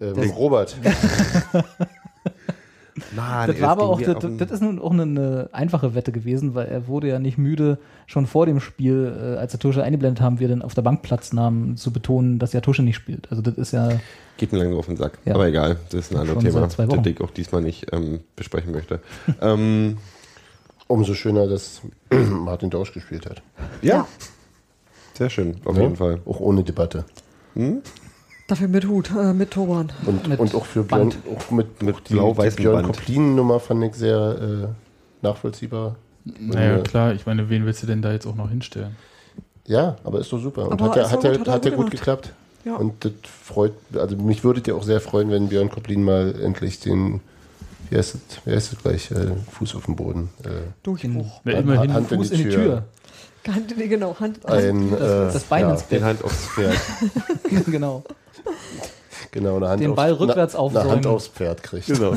[0.00, 0.76] Ähm, Robert.
[3.16, 6.54] Mann, Das war aber auch, das, das ist nun auch eine, eine einfache Wette gewesen,
[6.54, 10.20] weil er wurde ja nicht müde, schon vor dem Spiel, äh, als der Tusche eingeblendet
[10.22, 13.28] haben, wir dann auf der Bank Platz nahmen, zu betonen, dass der Tusche nicht spielt.
[13.30, 13.90] Also das ist ja,
[14.38, 15.18] Geht mir langsam auf den Sack.
[15.24, 15.34] Ja.
[15.34, 19.00] Aber egal, das ist ein anderes Thema, das ich auch diesmal nicht ähm, besprechen möchte.
[19.40, 19.98] ähm,
[20.88, 23.42] Umso schöner, dass Martin Dausch gespielt hat.
[23.82, 24.06] ja.
[25.14, 25.82] Sehr schön, auf Ja?
[25.82, 26.20] jeden Fall.
[26.24, 27.04] Auch ohne Debatte.
[28.52, 29.90] Dafür mit Hut, äh, mit Turban.
[30.04, 31.16] Und, Mit und auch für Björn, Band.
[31.34, 32.84] auch mit, Mit auch die, blau-weißem die Björn.
[32.84, 35.96] Koplin-Nummer fand ich sehr äh, nachvollziehbar.
[36.38, 38.94] naja, Äh, klar, ich meine, wen willst du denn da jetzt auch noch hinstellen?
[39.66, 40.66] Ja, aber ist doch super.
[40.68, 42.30] Und Aber hat ja, hat ja, hat er hat ja gut gut geklappt.
[42.66, 42.76] Ja.
[42.76, 43.12] Und das
[43.42, 47.20] freut, also mich würde ja auch sehr freuen, wenn Björn Koplin mal endlich den,
[47.88, 50.48] wie heißt es, wie heißt es gleich, äh, Fuß auf dem Boden, äh,
[50.82, 51.40] Durchbruch.
[51.46, 52.84] Hand- immerhin Hand Fuß in die Tür.
[53.48, 54.44] Hand, nee, genau, Hand.
[54.44, 56.02] ein, Das, äh, das Bein ja, ins Den Bett.
[56.06, 56.76] Hand aufs Pferd.
[57.66, 58.04] genau.
[59.30, 60.86] genau, eine Hand Den aufs, Ball rückwärts aufsäumen.
[60.86, 61.86] eine Hand aufs Pferd kriegt.
[61.86, 62.14] Genau.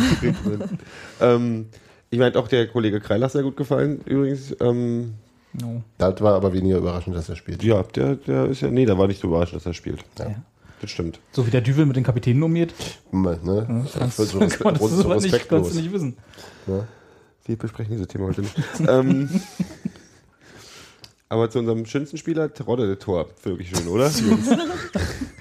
[1.22, 1.68] ähm,
[2.10, 4.56] ich meinte auch der Kollege Kreilach sehr gut gefallen, übrigens.
[4.60, 5.16] Ähm,
[5.62, 5.84] No.
[5.98, 7.64] Das war aber weniger überraschend, dass er spielt.
[7.64, 10.04] ja, der, der ist ja, nee, da war nicht so überrascht, dass er spielt.
[10.20, 10.30] Ja.
[10.30, 10.36] Ja.
[10.82, 11.20] Das stimmt.
[11.32, 12.74] So wie der Düvel mit den Kapitänen umgeht,
[13.12, 13.86] ne?
[13.98, 16.18] kannst, so, kann man das so nicht, kannst du nicht wissen.
[17.46, 18.56] Wir besprechen dieses Thema heute nicht.
[18.88, 19.30] ähm,
[21.30, 23.30] aber zu unserem schönsten Spieler, Terodde, der Tor.
[23.44, 24.12] Wirklich schön, oder?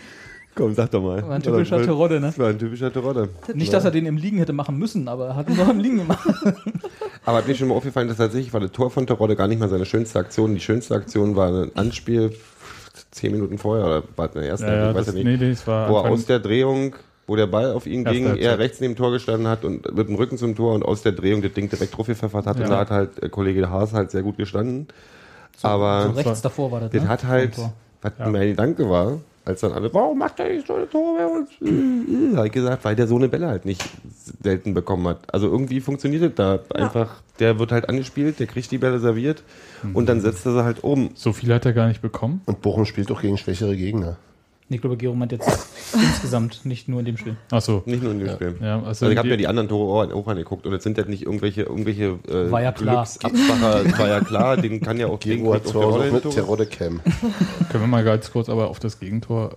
[0.54, 1.22] Komm, sag doch mal.
[1.26, 2.32] War ein typischer Oder- Terodde, ne?
[2.36, 3.28] War ein typischer Terodde.
[3.54, 5.80] Nicht, dass er den im Liegen hätte machen müssen, aber er hat ihn doch im
[5.80, 6.26] Liegen gemacht.
[7.26, 9.58] Aber hat mir schon mal aufgefallen, dass tatsächlich war das Tor von Terodde gar nicht
[9.58, 10.54] mal seine schönste Aktion.
[10.54, 12.32] Die schönste Aktion war ein Anspiel
[13.12, 15.22] zehn Minuten vorher oder war es in der ersten, Ja, ja, ich weiß das, ja
[15.24, 15.40] nicht.
[15.40, 16.94] nee, nee, das war wo er aus der Drehung,
[17.26, 19.96] wo der Ball auf ihn Erste ging, er rechts neben dem Tor gestanden hat und
[19.96, 22.58] mit dem Rücken zum Tor und aus der Drehung das Ding direkt draufgepfeffert hat.
[22.58, 22.64] Ja.
[22.64, 24.86] Und da hat halt äh, Kollege Haas halt sehr gut gestanden.
[25.62, 26.90] Aber so rechts davor war das.
[26.90, 27.08] das ne?
[27.08, 27.56] hat halt,
[28.02, 28.28] was Ja.
[28.28, 31.50] mein Gedanke war, als dann alle, warum macht er nicht so eine Tore bei uns?
[32.35, 33.83] Äh, äh, gesagt, weil der so eine Bälle halt nicht
[34.42, 35.33] selten bekommen hat.
[35.33, 37.22] Also irgendwie funktioniert das da einfach.
[37.38, 39.42] Der wird halt angespielt, der kriegt die Bälle serviert
[39.92, 41.11] und dann setzt er sie halt um.
[41.14, 42.40] So viel hat er gar nicht bekommen.
[42.46, 44.16] Und Bochum spielt doch gegen schwächere Gegner.
[44.70, 45.46] Ich glaube, Gero meint jetzt
[45.92, 47.37] insgesamt, nicht nur in dem Spiel.
[47.50, 47.83] Achso.
[47.85, 48.57] Nicht nur in dem Spiel.
[48.61, 50.96] Ja, also, Also ich habe mir die anderen Tore auch, auch angeguckt und es sind
[50.96, 53.07] ja nicht irgendwelche, irgendwelche äh, War ja klar.
[53.07, 56.31] War ja klar, den kann ja auch Gero hat Rolle auch mit.
[56.31, 57.00] Terodde Cam.
[57.70, 59.57] Können wir mal ganz kurz aber auf das Gegentor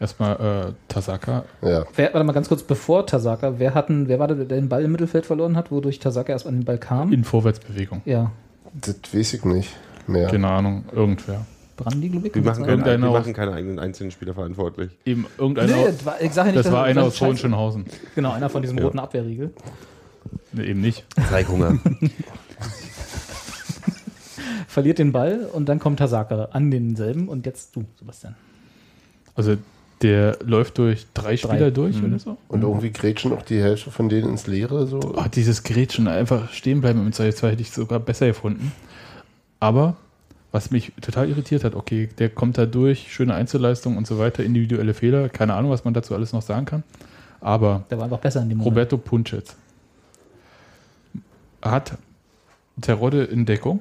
[0.00, 1.44] erstmal äh, Tasaka.
[1.62, 1.84] Ja.
[1.94, 4.82] Wer, warte mal ganz kurz, bevor Tasaka, wer, hatten, wer war der, der den Ball
[4.84, 7.12] im Mittelfeld verloren hat, wodurch Tasaka erst an den Ball kam?
[7.12, 8.02] In Vorwärtsbewegung.
[8.04, 8.32] ja,
[8.74, 10.28] Das weiß ich nicht mehr.
[10.28, 11.46] Keine Ahnung, irgendwer.
[11.82, 12.34] Brandi, glaube ich.
[12.34, 14.90] Wir kann machen, keine, wir aus- machen keine eigenen einzelnen Spieler verantwortlich.
[15.04, 15.76] Eben irgendeiner.
[15.76, 17.84] Nee, das war, ich sag ja nicht, das war einer aus Hohenschönhausen.
[18.14, 18.84] Genau, einer von diesem Ja.
[18.84, 19.52] roten Abwehrriegel.
[20.52, 21.04] Nee, eben nicht.
[21.30, 21.78] Zeighunger.
[24.68, 28.36] Verliert den Ball und dann kommt Tasaka an denselben und jetzt du, Sebastian.
[29.34, 29.56] Also
[30.02, 32.04] der läuft durch drei Spieler durch Mhm.
[32.06, 32.36] oder so.
[32.48, 34.86] Und irgendwie grätschen auch die Hälfte von denen ins Leere.
[34.86, 35.00] So.
[35.00, 38.72] Oh, dieses Gretchen einfach stehen bleiben im 2 2 hätte ich sogar besser gefunden.
[39.58, 39.96] Aber
[40.52, 44.42] was mich total irritiert hat, okay, der kommt da durch, schöne Einzelleistung und so weiter,
[44.42, 46.82] individuelle Fehler, keine Ahnung, was man dazu alles noch sagen kann.
[47.40, 48.74] Aber Der war einfach besser in dem Moment.
[48.76, 49.54] Roberto Punchet
[51.62, 51.96] hat
[52.80, 53.80] Terodde in Deckung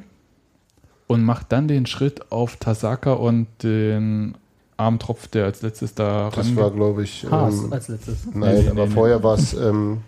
[1.08, 4.36] und macht dann den Schritt auf Tasaka und den
[4.78, 7.26] Armtropf, der als letztes da Das war, glaube ich.
[7.30, 8.26] Haas Ähm, als letztes.
[8.34, 10.02] nein, Nee, nee, aber nee, vorher war es ähm,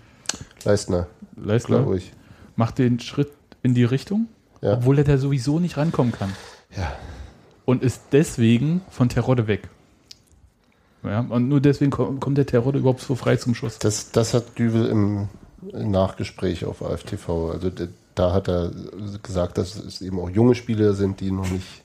[0.63, 2.13] Leistner, Leistner, glaube ich.
[2.55, 3.31] macht den Schritt
[3.63, 4.27] in die Richtung,
[4.61, 4.73] Ja.
[4.73, 6.31] obwohl er da sowieso nicht rankommen kann.
[6.77, 6.91] Ja.
[7.65, 9.69] Und ist deswegen von Terodde weg.
[11.03, 13.79] Ja, und nur deswegen kommt, der Terodde überhaupt so frei zum Schuss.
[13.79, 15.29] Das, das hat Düvel im
[15.73, 17.51] Nachgespräch auf AFTV.
[17.53, 17.71] Also
[18.13, 18.71] da hat er
[19.23, 21.83] gesagt, dass es eben auch junge Spieler sind, die noch nicht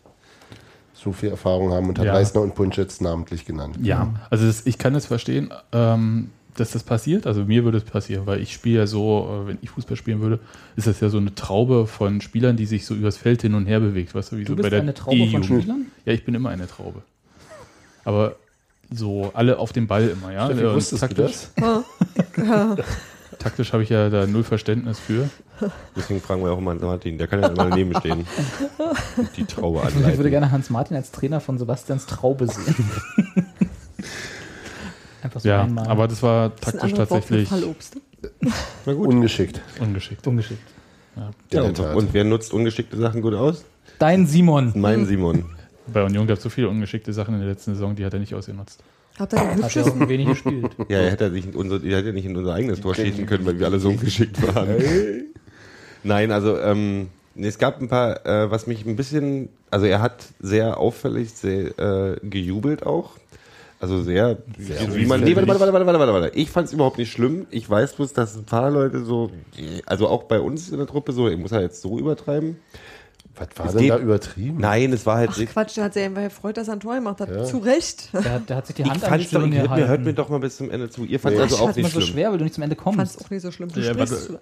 [0.93, 2.13] so viel Erfahrung haben und hat Ja.
[2.15, 3.79] Leistner und Punschitz namentlich genannt.
[3.81, 7.27] Ja, also das, ich kann es verstehen, ähm, dass das passiert.
[7.27, 10.21] Also mir würde es passieren, weil ich spiele ja so, äh, wenn ich Fußball spielen
[10.21, 10.41] würde,
[10.77, 13.67] ist das ja so eine Traube von Spielern, die sich so übers Feld hin und
[13.67, 14.15] her bewegt.
[14.15, 15.43] Weißt du, wie Du so bist bei der eine Traube von.
[15.45, 15.87] Spielern?
[16.05, 17.03] Ja, ich bin immer eine Traube.
[18.05, 18.37] Aber
[18.91, 20.47] so alle auf dem Ball immer, ja.
[20.47, 22.77] Steffi, Und wusstest du taktisch das?
[23.39, 25.29] taktisch habe ich ja da null Verständnis für.
[25.97, 28.25] Deswegen fragen wir auch mal Martin, der kann ja immer daneben stehen.
[29.17, 30.31] Und die Traube Ich würde anleiten.
[30.31, 32.75] gerne Hans Martin als Trainer von Sebastians Traube sehen.
[35.27, 35.89] Einfach so Ja, einmal.
[35.89, 37.97] aber das war Das ist ein taktisch für tatsächlich Fallobst.
[38.87, 39.09] Na gut.
[39.09, 39.61] Ungeschickt.
[39.81, 40.25] ungeschickt.
[40.27, 40.63] ungeschickt.
[41.17, 43.65] Ja, der und, wer nutzt ungeschickte Sachen gut aus?
[43.99, 44.73] Dein Simon.
[44.77, 45.47] Mein Simon.
[45.89, 48.21] Bei Union gab es so viele ungeschickte Sachen in der letzten Saison, die hat er
[48.21, 48.83] nicht ausgenutzt.
[49.19, 50.09] Habt ihr den Hat er hübschesten?
[50.09, 50.71] wenig gespielt.
[50.89, 53.47] Ja, er hätte, sich in unser, er hätte nicht in unser eigenes Tor schießen können,
[53.47, 54.77] weil wir alle so ungeschickt waren.
[56.05, 60.01] Nein, also ähm, nee, es gab ein paar, äh, was mich ein bisschen, also er
[60.03, 63.13] hat sehr auffällig sehr, äh, gejubelt auch.
[63.79, 66.37] Also sehr, wie man, nee, warte, warte, warte, warte, warte, warte.
[66.39, 67.47] Ich fand es überhaupt nicht schlimm.
[67.51, 69.31] Ich weiß bloß, dass ein paar Leute so,
[69.85, 72.57] also auch bei uns in der Truppe so, ich muss ja jetzt so übertreiben.
[73.39, 74.57] Was war Es denn geht- da übertrieben?
[74.59, 76.95] Nein, es war halt Ach Quatsch, der hat sich einfach gefreut, dass er ein Tor
[76.95, 77.47] gemacht hat.
[77.47, 78.09] Zu Recht.
[78.15, 80.01] Der, hat- der hat sich die ich Hand an die fand's doch, hört mir, hört
[80.07, 81.05] mir doch mal bis zum Ende zu.
[81.05, 81.43] Ihr fand Nee.
[81.43, 82.13] es also Ach, auch das ist immer nicht so schlimm.
[82.15, 83.17] schwer, weil du nicht zum Ende Fand kommst.
[83.21, 83.69] es auch nicht so schlimm.
[83.71, 84.31] Du Ja, sprichst.
[84.33, 84.41] warte.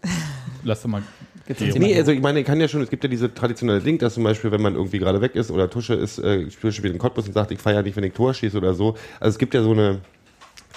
[0.62, 1.02] Lass doch mal.
[1.46, 4.14] Nee, also ich meine, ich kann ja schon, es gibt ja diese traditionelle Ding, dass
[4.14, 7.26] zum Beispiel, wenn man irgendwie gerade weg ist oder Tusche ist, äh, spielt in Cottbus
[7.26, 8.94] und sagt, ich feiere nicht, wenn ich Tor schieße oder so.
[9.20, 10.00] Also es gibt ja so eine,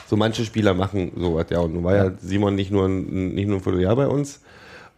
[0.07, 1.59] so manche Spieler machen sowas, ja.
[1.59, 4.41] Und nun war ja Simon nicht nur ein, nicht nur ein Vierteljahr bei uns.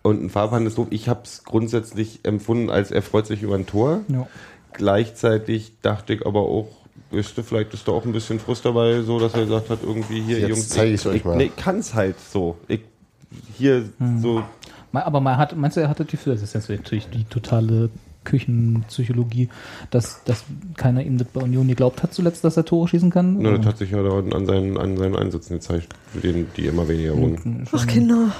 [0.01, 0.87] Und ein Fahrplan ist doof.
[0.91, 4.01] Ich habe es grundsätzlich empfunden, als er freut sich über ein Tor.
[4.07, 4.27] Ja.
[4.73, 6.67] Gleichzeitig dachte ich aber auch,
[7.11, 9.79] wisst ihr, vielleicht ist da auch ein bisschen Frust dabei, so dass er gesagt hat,
[9.83, 11.35] irgendwie hier, Jetzt Jungs, zeig euch ich, mal.
[11.35, 12.57] Nee, kann's halt so.
[12.67, 12.81] Ich,
[13.57, 13.89] hier
[14.21, 14.43] so Me-
[14.93, 17.89] Aber man hat, meinst du, er hatte die das ist jetzt natürlich die totale
[18.23, 19.49] Küchenpsychologie,
[19.91, 20.43] dass, dass
[20.77, 23.37] keiner ihm das bei Union geglaubt hat zuletzt, dass er Tore schießen kann?
[23.39, 26.87] Na, das hat sich ja an seinen, an seinen Einsätzen gezeigt, für den, die immer
[26.87, 27.67] weniger wurden.
[27.71, 28.31] Ach Kinder,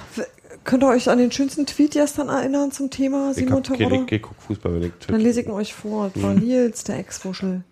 [0.64, 4.06] könnt ihr euch an den schönsten Tweet gestern erinnern zum Thema Simon hab, ich, Terodde?
[4.06, 6.12] ich, ich guck Fußball, wenn ich Dann lese ich ihn euch vor.
[6.14, 7.64] Das war Nils, der Ex-Wuschel.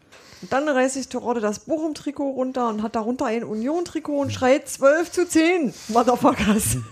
[0.41, 4.69] Und dann reißt sich Terodde das Bochum-Trikot runter und hat darunter ein Union-Trikot und schreit
[4.69, 6.77] 12 zu 10, Motherfuckers.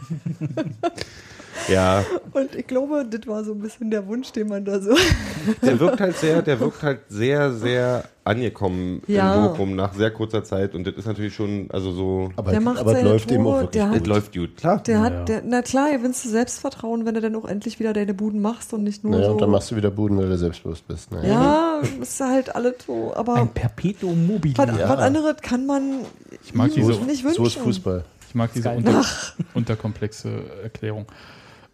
[1.69, 4.95] Ja, Und ich glaube, das war so ein bisschen der Wunsch, den man da so.
[5.61, 9.35] der wirkt halt sehr, der wirkt halt sehr, sehr angekommen Ja.
[9.35, 12.59] in Bochum nach sehr kurzer Zeit und das ist natürlich schon, also so, Aber, Der
[12.61, 14.83] macht aber es seine läuft eben auch Tore, wirklich der es hat- läuft gut, klar.
[14.83, 15.01] Der Ja.
[15.03, 18.41] hat, der, na klar, gewinnst du Selbstvertrauen, wenn du dann auch endlich wieder deine Buden
[18.41, 19.31] machst und nicht nur Naja, so.
[19.33, 21.11] und dann machst du wieder Buden, weil du selbstbewusst bist.
[21.11, 21.79] Naja.
[21.81, 23.13] ja, ist halt alles so.
[23.15, 24.57] Aber Ein Perpetuum mobile.
[24.57, 25.99] was, was anderes kann man
[26.43, 27.35] Ich mag diese- nicht wünschen.
[27.37, 28.03] So ist Fußball.
[28.27, 29.01] Ich mag diese unter,
[29.53, 30.29] unterkomplexe
[30.63, 31.05] Erklärung.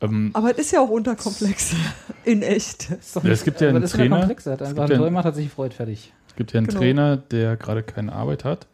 [0.02, 1.76] Ähm, Aber es ist ja auch unterkomplex.
[2.26, 2.90] In echt.
[2.90, 4.18] Ja, es gibt ja aber einen das Trainer-.
[4.18, 6.14] Er hat es gibt ja sich gefreut, fertig.
[6.28, 6.80] es gibt ja einen Genau.
[6.80, 8.68] Trainer, der gerade keine Arbeit hat.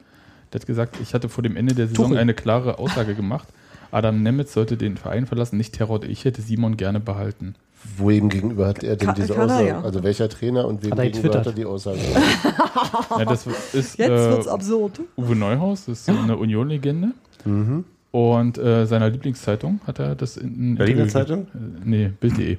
[0.54, 2.18] Der hat gesagt, ich hatte vor dem Ende der Saison Tuchel.
[2.20, 3.48] eine klare Aussage gemacht.
[3.92, 6.04] Adam Nemitz sollte den Verein verlassen, nicht Terror.
[6.04, 7.56] Ich hätte Simon gerne behalten.
[7.98, 9.68] Wem gegenüber hat er denn Ka- diese kann er, Aussage?
[9.68, 9.82] ja.
[9.82, 12.00] Also welcher Trainer und wem Hat er gegenüber hat er die Aussage?
[13.18, 15.02] Ja, das ist Jetzt äh, wird's absurd.
[15.18, 17.12] Uwe Neuhaus, das ist so eine Union-Legende.
[17.46, 17.86] Mhm.
[18.12, 21.48] Und äh, seiner Lieblingszeitung hat er das in, in Berliner Interview- Zeitung?
[21.54, 22.54] Äh, nee, Bild.de.
[22.54, 22.58] Äh,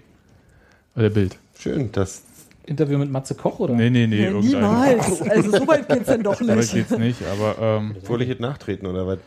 [0.97, 1.37] Der Bild.
[1.59, 2.23] Schön, das.
[2.67, 3.75] Interview mit Matze Koch oder?
[3.75, 4.61] Nee, nee, nee, Ja, irgendein.
[4.61, 5.23] niemals.
[5.23, 6.73] Also so weit geht's denn doch nicht.
[6.75, 9.19] geht's nicht, aber ähm, jetzt nachtreten oder was?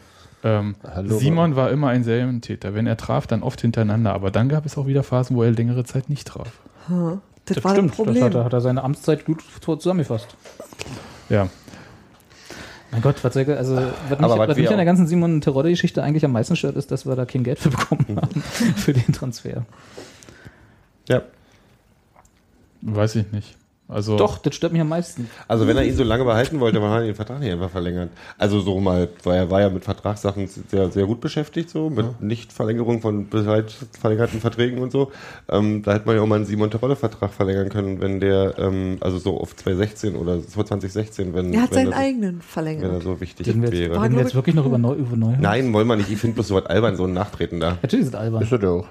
[0.44, 2.76] ähm, Hallo, Simon war immer ein Serientäter.
[2.76, 4.14] Wenn er traf, dann oft hintereinander.
[4.14, 6.52] Aber dann gab es auch wieder Phasen, wo er längere Zeit nicht traf.
[7.46, 10.28] Das, Das war stimmt, das hat er, hat er seine Amtszeit gut zusammengefasst.
[11.30, 11.50] Ja,
[12.92, 15.40] Mein Gott, was, soll ich- also, was mich, was was mich an der ganzen Simon
[15.42, 18.42] Terodde-Geschichte eigentlich am meisten stört, ist, dass wir da kein Geld für bekommen haben
[18.76, 19.66] für den Transfer.
[21.08, 21.22] Ja.
[22.82, 23.56] weiß ich nicht.
[23.92, 25.30] Also, Doch, das stört mich am meisten.
[25.48, 27.70] Also wenn er ihn so lange behalten wollte, warum hat er den Vertrag nicht einfach
[27.70, 28.10] verlängert?
[28.38, 32.22] Also so mal, weil er war ja mit Vertragssachen sehr, sehr gut beschäftigt, so mit
[32.22, 35.12] Nichtverlängerung von bereits verlängerten Verträgen und so.
[35.50, 38.98] Ähm, da hätte man ja auch mal einen Simon Terodde-Vertrag verlängern können, wenn der, ähm,
[39.02, 42.38] also so auf 2016 oder vor 2016, wenn, Er hat wenn, seinen das, eigenen wenn
[42.38, 43.04] er verlängert.
[43.04, 43.96] so wichtig wir jetzt, wäre.
[43.96, 45.38] War, reden wir jetzt ich- wirklich noch über, Neu über Neuhaus?
[45.42, 46.10] Nein, wollen wir nicht.
[46.10, 47.78] Ich finde bloß so was albern, so ein Nachtreten da.
[47.82, 48.42] Natürlich ist es albern.
[48.42, 48.86] Ist er doch.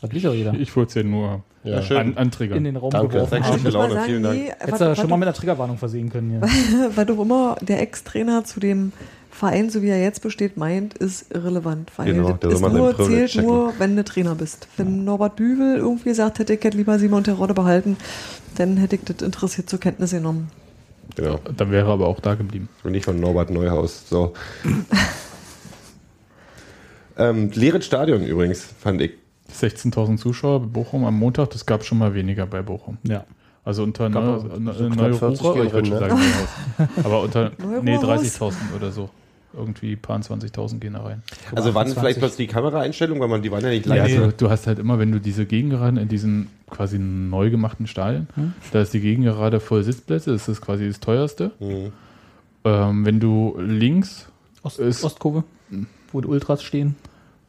[0.00, 0.54] Das liegt auch jeder.
[0.54, 1.82] ich wollte es ja nur Ja.
[1.82, 1.96] schön.
[1.96, 2.58] an, antriggern.
[2.58, 3.14] In den Raum Danke.
[3.14, 3.58] geworfen haben.
[3.58, 4.38] schlechte Laune, vielen Dank.
[4.38, 6.40] nee, Hättest was- du was schon mal doch- mit einer Triggerwarnung versehen können hier.
[6.96, 8.92] weil doch immer der Ex-Trainer zu dem
[9.30, 11.92] Verein, so wie er jetzt besteht, meint, ist irrelevant.
[11.96, 13.46] Weil Genau, das ist nur, zählt checken.
[13.48, 14.66] nur, wenn du Trainer bist.
[14.76, 17.96] Wenn Norbert Bügel irgendwie sagt hätte, ich hätte lieber Simon Terodde behalten,
[18.56, 20.50] dann hätte ich das interessiert zur Kenntnis genommen.
[21.16, 21.38] Genau.
[21.56, 22.68] Dann wäre er aber auch da geblieben.
[22.84, 24.08] Und nicht von Norbert Neuhaus.
[24.08, 24.32] So.
[27.16, 29.12] ähm, leeres Stadion übrigens, fand ich.
[29.52, 32.98] 16.000 Zuschauer bei Bochum am Montag, das gab schon mal weniger bei Bochum.
[33.02, 33.24] Ja.
[33.64, 36.20] Also unter Neu, so knapp Neue 40 Rurer, gehen ich wollte schon rein, sagen
[36.78, 36.88] Neuhaus.
[37.04, 38.22] Aber unter, nee, Ruhrhaus?
[38.22, 39.10] 30.000 oder so.
[39.54, 41.22] Irgendwie ein paar 20.000 gehen da rein.
[41.54, 41.98] Also waren 28.
[41.98, 44.18] vielleicht bloß die Kameraeinstellungen, weil man die waren ja nicht Ja, live.
[44.18, 48.28] also, du hast halt immer, wenn du diese Gegengerade in diesen quasi neu gemachten Stadien,
[48.72, 51.52] da ist die Gegengerade voll Sitzplätze, das ist quasi das teuerste.
[51.60, 51.92] Mhm.
[52.64, 54.26] Ähm, wenn du links
[54.62, 55.44] Ost, Ist- Ostkurve,
[56.12, 56.96] wo die Ultras stehen.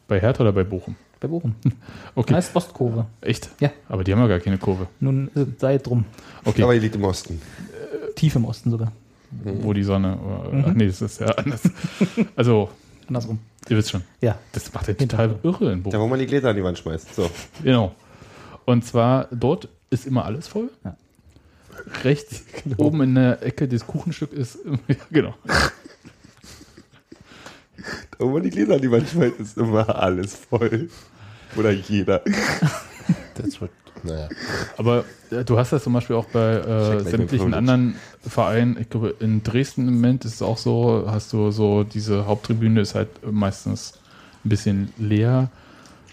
[0.07, 0.95] bei Hertha oder bei Bochum?
[1.19, 1.55] Bei Bochum.
[2.15, 3.05] Okay, Heißt Ostkurve.
[3.21, 3.49] echt?
[3.59, 3.71] Ja.
[3.87, 4.87] Aber die haben ja gar keine Kurve.
[4.99, 6.05] Nun äh, sei drum.
[6.45, 7.41] Okay, Aber die liegt im Osten.
[8.15, 8.91] Tief im Osten sogar.
[9.31, 10.17] wo die Sonne.
[10.51, 11.61] Äh, Ach nee, das ist ja anders.
[12.35, 12.69] also,
[13.07, 13.39] Andersrum.
[13.69, 14.01] ihr wisst schon.
[14.21, 14.37] Ja.
[14.53, 16.01] Das macht ja total irre in Da, Bochum.
[16.01, 17.15] wo man die Gläser an die Wand schmeißt.
[17.15, 17.29] So.
[17.63, 17.93] Genau.
[18.65, 20.69] Und zwar dort ist immer alles voll.
[20.83, 20.95] Ja.
[22.03, 22.43] Rechts
[22.77, 25.33] oben in der Ecke des Kuchenstück ist ja, genau.
[28.11, 30.89] Da, wo man die Gläser die schmeißt, ist immer alles voll.
[31.55, 32.21] Oder jeder.
[33.35, 33.71] Das wird,
[34.03, 34.27] naja.
[34.77, 38.77] Aber äh, du hast das zum Beispiel auch bei äh, sämtlichen anderen Vereinen.
[38.79, 42.81] Ich glaube, in Dresden im Moment ist es auch so, hast du so, diese Haupttribüne
[42.81, 43.93] ist halt meistens
[44.43, 45.49] ein bisschen leer.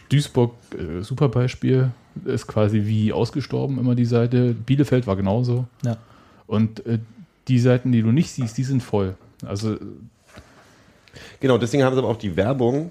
[0.09, 1.91] Duisburg, äh, super Beispiel,
[2.25, 4.55] ist quasi wie ausgestorben immer die Seite.
[4.55, 5.67] Bielefeld war genauso.
[5.85, 5.97] Ja.
[6.47, 7.01] Und äh,
[7.49, 9.17] die Seiten, die du nicht siehst, die sind voll.
[9.45, 9.77] Also
[11.41, 12.91] Genau, deswegen haben sie aber auch die Werbung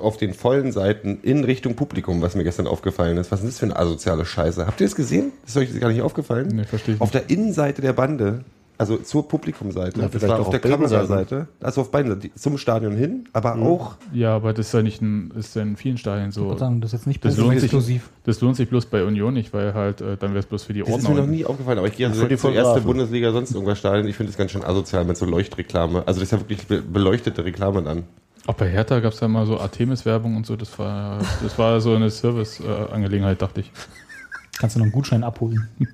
[0.00, 3.30] auf den vollen Seiten in Richtung Publikum, was mir gestern aufgefallen ist.
[3.30, 4.66] Was ist das für eine asoziale Scheiße?
[4.66, 5.32] Habt ihr das gesehen?
[5.42, 6.48] Das ist euch gar nicht aufgefallen?
[6.48, 8.44] Nee, verstehe ich Auf der Innenseite der Bande,
[8.76, 12.30] also zur Publikumseite, Ja, das vielleicht war auch auf der Kameraseite, also auf beiden Seiten,
[12.36, 15.76] zum Stadion hin, aber auch Ja, aber das ist ja nicht in, ist ja in
[15.76, 16.56] vielen Stadien Ich so.
[16.58, 18.10] sagen, das ist jetzt nicht Das lohnt sich, exklusiv.
[18.24, 20.72] das lohnt sich bloß bei Union nicht, weil halt, äh, dann wäre es bloß für
[20.72, 22.80] die Das ist mir noch nie aufgefallen, aber ich gehe also zur erste.
[22.80, 24.08] Bundesliga, sonst irgendwas Stadion.
[24.08, 25.98] Ich finde das ganz schön asozial mit so Leuchtreklame.
[26.06, 28.04] Also das ist ja wirklich be beleuchtete Reklame dann.
[28.46, 30.56] Auch bei Hertha gab es ja mal so Artemis-Werbung und so.
[30.56, 33.72] Das war, das war so eine Service-Angelegenheit, dachte ich.
[34.58, 35.68] Kannst du noch einen Gutschein abholen.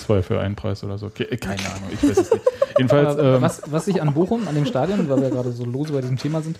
[0.00, 1.08] Zwei für einen Preis oder so.
[1.10, 2.44] Ke- Keine Ahnung, ich weiß es nicht.
[2.78, 5.92] Jedenfalls, ähm, was, was ich an Bochum, an dem Stadion, weil wir gerade so lose
[5.92, 6.58] bei diesem Thema sind,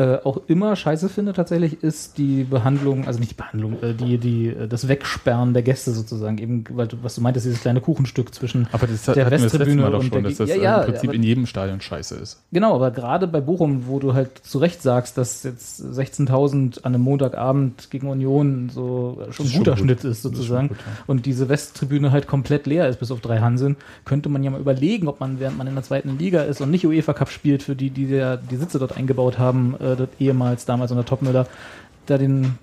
[0.00, 4.16] äh, auch immer scheiße finde tatsächlich, ist die Behandlung, also nicht die Behandlung, äh, die,
[4.16, 6.38] die, äh, das Wegsperren der Gäste sozusagen.
[6.38, 9.58] Eben, weil du, was du meintest, dieses kleine Kuchenstück zwischen aber das der das letzte
[9.58, 12.14] Westtribüne und schon, der dass das ja, ja, im Prinzip aber- in jedem Stadion scheiße
[12.14, 12.40] ist.
[12.50, 16.94] Genau, aber gerade bei Bochum, wo du halt zu Recht sagst, dass jetzt 16.000 an
[16.94, 20.00] einem Montagabend gegen Union so schon ist ein guter schon gut.
[20.00, 21.04] Schnitt ist ist sozusagen schon gut, ja.
[21.08, 24.60] und diese Westtribüne halt komplett leer ist, bis auf drei Hanseln, könnte man ja mal
[24.60, 27.62] überlegen, ob man, während man in der zweiten Liga ist und nicht UEFA Cup spielt,
[27.62, 31.46] für die, die der, die Sitze dort eingebaut haben, äh, das ehemals damals unter Topmüller,
[32.06, 32.58] da den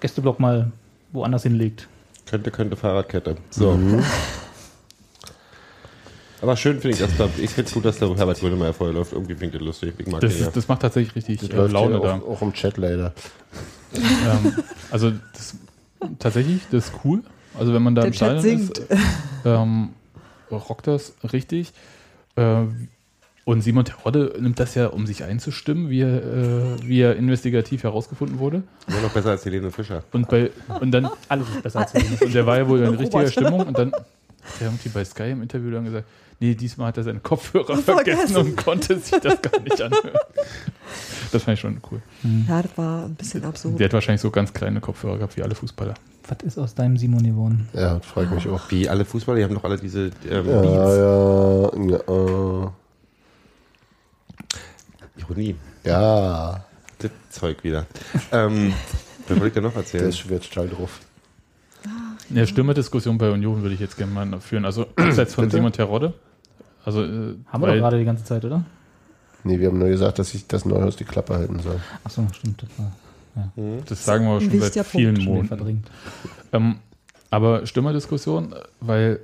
[0.00, 0.72] Gästeblock mal
[1.12, 1.88] woanders hinlegt.
[2.26, 3.36] Könnte, könnte Fahrradkette.
[3.50, 3.78] So.
[6.42, 7.16] Aber schön finde ich das.
[7.16, 9.12] Da, ich finde es gut, dass der Herbert Grönemeyer vorher läuft.
[9.12, 9.94] Irgendwie finde ich das lustig.
[9.98, 10.50] Ich mag Das, den ja.
[10.50, 12.14] das macht tatsächlich richtig Das äh, läuft Laune hier da.
[12.16, 13.12] auch, auch im Chat leider.
[13.94, 14.54] ähm,
[14.90, 15.56] also das,
[16.18, 17.22] tatsächlich, das ist cool.
[17.58, 18.78] Also wenn man da Der im Chat Stadion singt.
[18.78, 18.98] ist,
[19.44, 19.90] ähm,
[20.50, 21.72] rockt das richtig.
[22.36, 22.64] Äh,
[23.46, 27.82] Und Simon Terodde nimmt das ja, um sich einzustimmen, wie er, äh, wie er investigativ
[27.82, 28.62] herausgefunden wurde.
[28.86, 30.02] Immer noch besser als Helene Fischer.
[30.12, 32.16] Und, bei, und dann alles ist besser als Helene.
[32.22, 33.30] Und der war ja wohl in richtiger.
[33.30, 33.60] Stimmung.
[33.66, 34.02] Und dann hat
[34.60, 36.06] er irgendwie bei Sky im Interview dann gesagt,
[36.40, 38.28] nee, diesmal hat er seine Kopfhörer Vergessen.
[38.28, 40.18] vergessen und konnte sich das gar nicht anhören.
[41.32, 42.00] Das fand ich schon cool.
[42.48, 43.78] Ja, das war ein bisschen absurd.
[43.78, 45.94] Der hat wahrscheinlich so ganz kleine Kopfhörer gehabt, wie alle Fußballer.
[46.28, 47.68] Was ist aus deinem Simon geworden?
[47.74, 48.70] Ja, das frage ich mich auch.
[48.70, 50.96] Wie alle Fußballer, die haben doch alle diese ähm, Ja, Beats.
[50.96, 52.72] ja, ja.
[55.16, 55.54] Ironie.
[55.84, 56.64] Ja,
[56.98, 57.86] Das Zeug wieder.
[58.32, 58.72] ähm,
[59.28, 60.08] was wollte ich da noch der erzählen?
[60.08, 61.00] ist schwer total drauf.
[62.30, 64.64] Eine Stürmerdiskussion bei Union würde ich jetzt gerne mal führen.
[64.64, 65.56] Also abseits von Bitte?
[65.56, 66.14] Simon Terodde.
[66.84, 68.64] Also, äh, Haben wir doch gerade die ganze Zeit, oder?
[69.42, 71.80] Nee, wir haben nur gesagt, dass ich das Neuhaus die Klappe halten soll.
[72.02, 72.62] Achso, stimmt.
[72.62, 72.92] Das war
[73.86, 75.48] Das sagen wir schon seit vielen Punkt, Monaten.
[75.48, 75.90] verdrängt.
[76.52, 76.76] Ähm,
[77.30, 79.20] aber Stürmerdiskussion, weil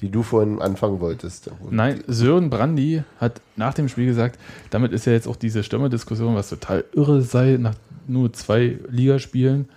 [0.00, 1.50] Die du vorhin anfangen wolltest.
[1.70, 4.38] nein, Sören Brandy hat nach dem Spiel gesagt,
[4.70, 7.74] damit ist ja jetzt auch diese Stürmerdiskussion, was total irre sei, nach
[8.06, 9.68] nur zwei Ligaspielen,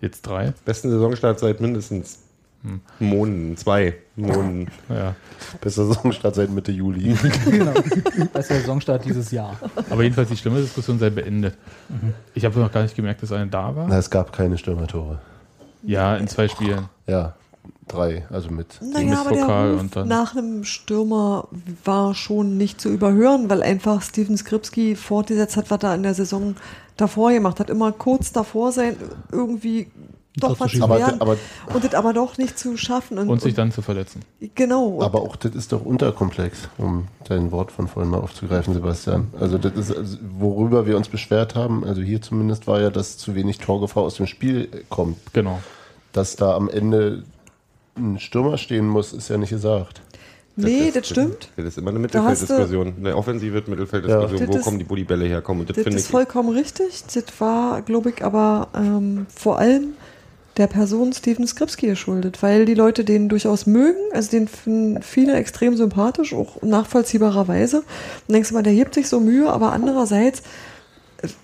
[0.00, 0.52] jetzt drei.
[0.64, 2.18] Besten Saisonstart seit mindestens
[3.00, 4.68] Monaten, zwei Monaten.
[4.88, 5.16] Ja.
[5.60, 7.16] Bester Saisonstart seit Mitte Juli.
[7.44, 7.74] genau.
[8.34, 9.56] Der Saisonstart dieses Jahr.
[9.90, 11.56] Aber jedenfalls die Stürmerdiskussion sei beendet.
[12.34, 13.88] Ich habe noch gar nicht gemerkt, dass eine da war.
[13.88, 15.18] Na, es gab keine Stürmertore.
[15.82, 16.88] Ja, in zwei Spielen.
[17.08, 17.34] Ja,
[17.88, 18.80] drei, also mit.
[18.80, 21.48] Naja, aber der und dann- nach einem Stürmer
[21.84, 26.14] war schon nicht zu überhören, weil einfach Steven Skripski fortgesetzt hat, was er in der
[26.14, 26.54] Saison
[26.96, 27.70] davor gemacht hat.
[27.70, 28.96] Immer kurz davor sein,
[29.30, 29.88] irgendwie
[30.36, 31.36] doch was zu Aber, werden aber,
[31.74, 33.18] und das aber doch nicht zu schaffen.
[33.18, 34.22] Und, Und sich dann zu verletzen.
[34.54, 34.86] genau.
[34.86, 39.26] Und aber auch das ist doch unterkomplex, um dein Wort von vorhin mal aufzugreifen, Sebastian.
[39.38, 43.18] Also das ist, also, worüber wir uns beschwert haben, also hier zumindest war ja, dass
[43.18, 45.18] zu wenig Torgefahr aus dem Spiel kommt.
[45.34, 45.60] Genau.
[46.14, 47.24] Dass da am Ende
[47.96, 50.00] ein Stürmer stehen muss, ist ja nicht gesagt.
[50.56, 51.48] nee, das stimmt.
[51.56, 52.94] Das ist immer eine Mittelfelddiskussion.
[52.98, 54.38] Eine offensive Mittelfelddiskussion.
[54.38, 54.46] Ja.
[54.48, 55.62] Wo Das ist- kommen die, wo die Bälle herkommen?
[55.62, 56.10] Und das, Das ist ich.
[56.10, 57.04] vollkommen richtig.
[57.14, 59.94] Das war, glaube ich, aber ähm, vor allem
[60.58, 63.98] der Person Steven Skripski geschuldet, weil die Leute den durchaus mögen.
[64.12, 67.78] Also den finden viele extrem sympathisch, auch nachvollziehbarerweise.
[68.28, 70.42] Und denkst du mal, der gibt sich so Mühe, aber andererseits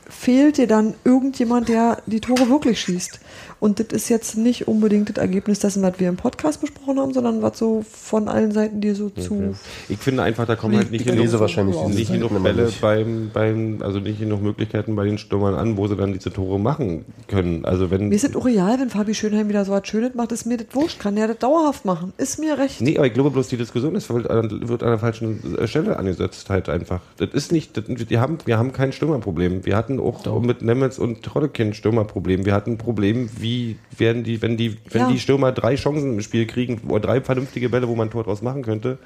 [0.09, 3.21] fehlt dir dann irgendjemand, der die Tore wirklich schießt.
[3.61, 7.12] Und das ist jetzt nicht unbedingt das Ergebnis dessen, was wir im Podcast besprochen haben,
[7.12, 9.57] sondern was so von allen Seiten dir so zu.
[9.88, 12.81] Ich finde einfach, da kommen halt nicht Ich genug, lese wahrscheinlich nicht genug Bälle nicht.
[12.81, 16.61] beim, beim, also nicht genug Möglichkeiten bei den Stürmern an, wo sie dann diese Tore
[16.61, 17.64] machen können.
[17.64, 18.09] Also wenn.
[18.09, 20.57] Mir ist es auch real, wenn Fabi Schönheim wieder so was Schönes macht, ist mir
[20.57, 21.01] das wurscht.
[21.01, 22.12] Kann der das dauerhaft machen.
[22.16, 22.81] Ist mir recht.
[22.81, 25.97] Nee, aber ich glaube bloß, die Diskussion ist, wird an, wird an der falschen Stelle
[25.97, 27.01] angesetzt halt einfach.
[27.16, 29.66] Das ist nicht, das, wir, haben, wir haben kein Stürmerproblem.
[29.66, 32.45] Wir hatten auch mit Nemetz und Trollekin Stürmerproblem.
[32.45, 35.09] Wir hatten ein Problem, wie werden die, wenn die, wenn Ja.
[35.09, 38.25] die Stürmer drei Chancen im Spiel kriegen, oder drei vernünftige Bälle, wo man ein Tor
[38.25, 38.99] draus machen könnte,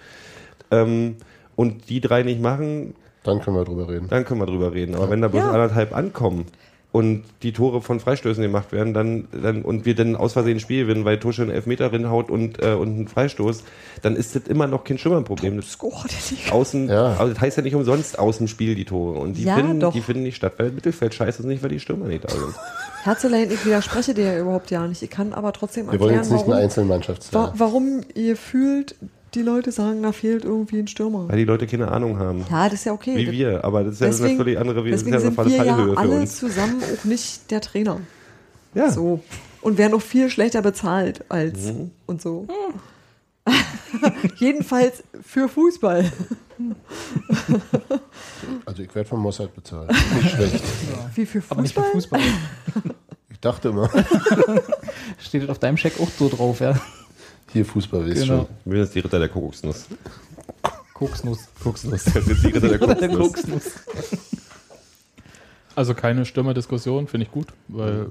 [0.70, 1.16] ähm,
[1.56, 4.06] und die drei nicht machen, Dann können wir drüber reden.
[4.08, 4.94] dann können wir drüber reden.
[4.94, 5.50] Aber wenn da bloß Ja.
[5.50, 6.46] anderthalb ankommen
[6.92, 10.60] und die Tore von Freistößen gemacht werden, dann, dann und wir dann aus Versehen ein
[10.60, 13.64] Spiel gewinnen, weil Tusche einen Elfmeter reinhaut und, äh, und einen Freistoß,
[14.02, 15.56] dann ist das immer noch kein Schimmerproblem.
[15.56, 15.78] Das.
[16.50, 17.16] Außen, Ja.
[17.16, 19.18] also das heißt ja nicht umsonst Außenspiel die Tore.
[19.18, 19.94] Und die, Ja, finden, doch.
[19.94, 22.54] die finden nicht statt, weil Mittelfeld scheiße ist nicht, weil die Stürmer nicht da sind.
[23.04, 25.02] Herzelein, ich widerspreche dir ja überhaupt ja nicht.
[25.02, 28.36] Ich kann aber trotzdem Wir wollen erklären, jetzt nicht eine warum, Einzelmannschaft wa warum ihr
[28.36, 28.94] fühlt,
[29.34, 31.28] die Leute sagen, da fehlt irgendwie ein Stürmer.
[31.28, 32.44] Weil die Leute keine Ahnung haben.
[32.50, 33.16] Ja, das ist ja okay.
[33.16, 35.50] Wie wir, aber das ist ja eine Deswegen, völlig andere, das ist deswegen ja eine
[35.50, 36.36] wir ja Fallhöhe für alle uns.
[36.38, 38.00] zusammen auch nicht der Trainer.
[38.74, 38.90] Ja.
[38.90, 39.20] So.
[39.60, 41.90] Und werden auch viel schlechter bezahlt als Mhm.
[42.06, 42.46] und so.
[44.36, 46.10] Jedenfalls für Fußball.
[48.64, 49.90] Also ich werde vom Mossad bezahlt.
[50.22, 50.62] Nicht schlecht.
[51.14, 52.20] Wie für Aber nicht für Fußball?
[52.20, 52.94] Fußball.
[53.30, 53.90] Ich dachte immer,
[55.18, 56.80] Steht das auf deinem Scheck auch so drauf, ja?
[57.52, 58.36] Hier Fußball ist Genau.
[58.38, 58.46] schon.
[58.64, 59.86] Wir sind jetzt die Ritter der Kokosnuss.
[60.94, 61.48] Koksnuss.
[61.62, 62.04] Kokosnuss.
[62.04, 63.62] Das sind die Ritter der Oder der Kokosnuss.
[63.86, 64.18] Koksnuss.
[65.74, 68.08] Also keine Stürmerdiskussion, finde ich gut, weil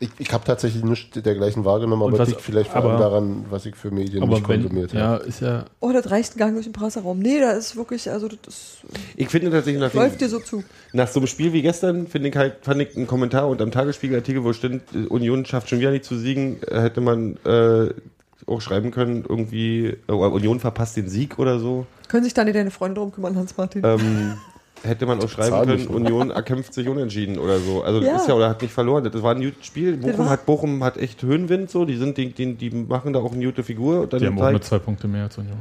[0.00, 3.66] Ich, ich habe tatsächlich nichts dergleichen wahrgenommen, aber was- liegt vielleicht vor allem daran, was
[3.66, 5.24] ich für Medien aber nicht wenn, konsumiert ja, habe.
[5.24, 7.18] ist ja Oh, das reicht ein Gang durch den Presseraum.
[7.18, 8.76] Nee, da ist wirklich, also das ist,
[9.16, 10.64] Ich finde tatsächlich nach, läuft dir so zu.
[10.94, 13.72] nach so einem Spiel wie gestern, finde ich halt, fand ich einen Kommentar unter dem
[13.72, 17.90] Tagesspiegelartikel, wo steht, äh, Union schafft schon wieder nicht zu siegen, äh, hätte man äh,
[18.46, 21.86] auch schreiben können, irgendwie, äh, Union verpasst den Sieg oder so.
[22.08, 23.82] Können sich da nicht deine Freunde drum kümmern, Hans-Martin?
[23.84, 24.34] Ähm,
[24.82, 25.88] hätte man auch schreiben können, nicht.
[25.90, 27.82] Union erkämpft sich unentschieden oder so.
[27.82, 28.16] Also das Ja.
[28.16, 29.04] ist ja, oder hat nicht verloren.
[29.10, 29.96] Das war ein gutes Spiel.
[29.96, 33.32] Bochum hat, Bochum hat echt Höhenwind so, die sind, die, die, die machen da auch
[33.32, 34.02] eine gute Figur.
[34.02, 35.56] Und dann die haben auch nur zwei Punkte mehr als Union.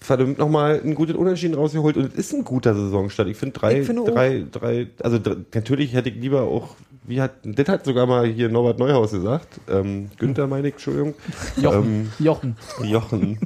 [0.00, 3.28] verdammt nochmal einen guten Unentschieden rausgeholt und es ist ein guter Saisonstart.
[3.28, 4.10] Ich finde drei, Ich finde auch.
[4.10, 5.18] drei, drei, also
[5.54, 6.74] natürlich hätte ich lieber auch,
[7.04, 11.14] wie hat, das hat sogar mal hier Norbert Neuhaus gesagt, ähm, Günther meine ich, Entschuldigung,
[11.56, 11.84] Jochen.
[11.84, 12.56] Ähm, Jochen.
[12.84, 13.38] Jochen,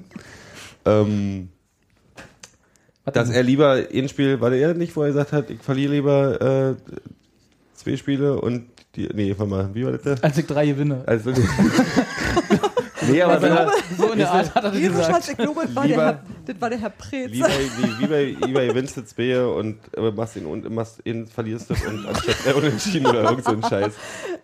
[0.85, 1.49] ähm,
[3.05, 6.77] dass er lieber ein Spiel, war er nicht, wo er gesagt hat, ich verliere lieber
[6.77, 6.93] äh,
[7.75, 10.03] zwei Spiele und die, nee, warte mal, wie war das?
[10.03, 10.15] da?
[10.23, 11.05] Als ich drei gewinne.
[11.07, 11.31] Also,
[13.11, 15.29] nee, aber wenn er, So in der Art hat er das Jedenfalls, gesagt.
[15.31, 17.31] ich glaube, das war, Lieber- der Herr, das war der Herr Preetz.
[17.33, 21.27] Lieber, wie, wie bei, wie bei Vince Zwei und äh, machst ihn und machst ihn,
[21.27, 23.93] verlierst du und anstatt äh, unentschieden oder irgend so ein Scheiß.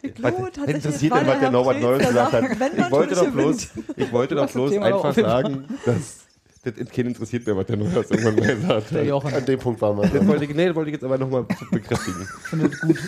[0.02, 2.58] Ich glaube, Was tatsächlich, interessiert es war denn, was der Norbert Neues gesagt hat?
[2.58, 6.18] man Ich wollte doch bloß, ich wollte doch das bloß einfach sagen, dass
[6.64, 9.34] das keinen interessiert mehr, was der Neues irgendwann mal gesagt Der hat.
[9.34, 10.08] An dem Punkt waren wir.
[10.08, 12.28] Das wollte ich, nee, das wollte ich jetzt aber nochmal bekräftigen.
[12.44, 12.98] findet gut.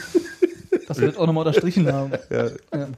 [0.94, 2.12] Dass wir das auch nochmal unterstrichen haben.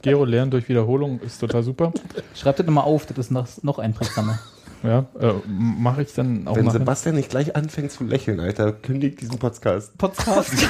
[0.01, 1.91] Gero lernen durch Wiederholung ist total super.
[2.35, 4.39] Schreibt das nochmal auf, das ist noch, noch einprägsamer.
[4.83, 6.79] Ja, äh, mache ich dann auch Wenn nachher.
[6.79, 9.97] Sebastian nicht gleich anfängt zu lächeln, Alter, kündigt diesen Podcast.
[9.97, 10.53] Podcast.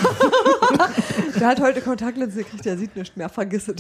[1.40, 3.76] Der hat heute Kontaktlinse gekriegt, der sieht nicht mehr, vergiss es.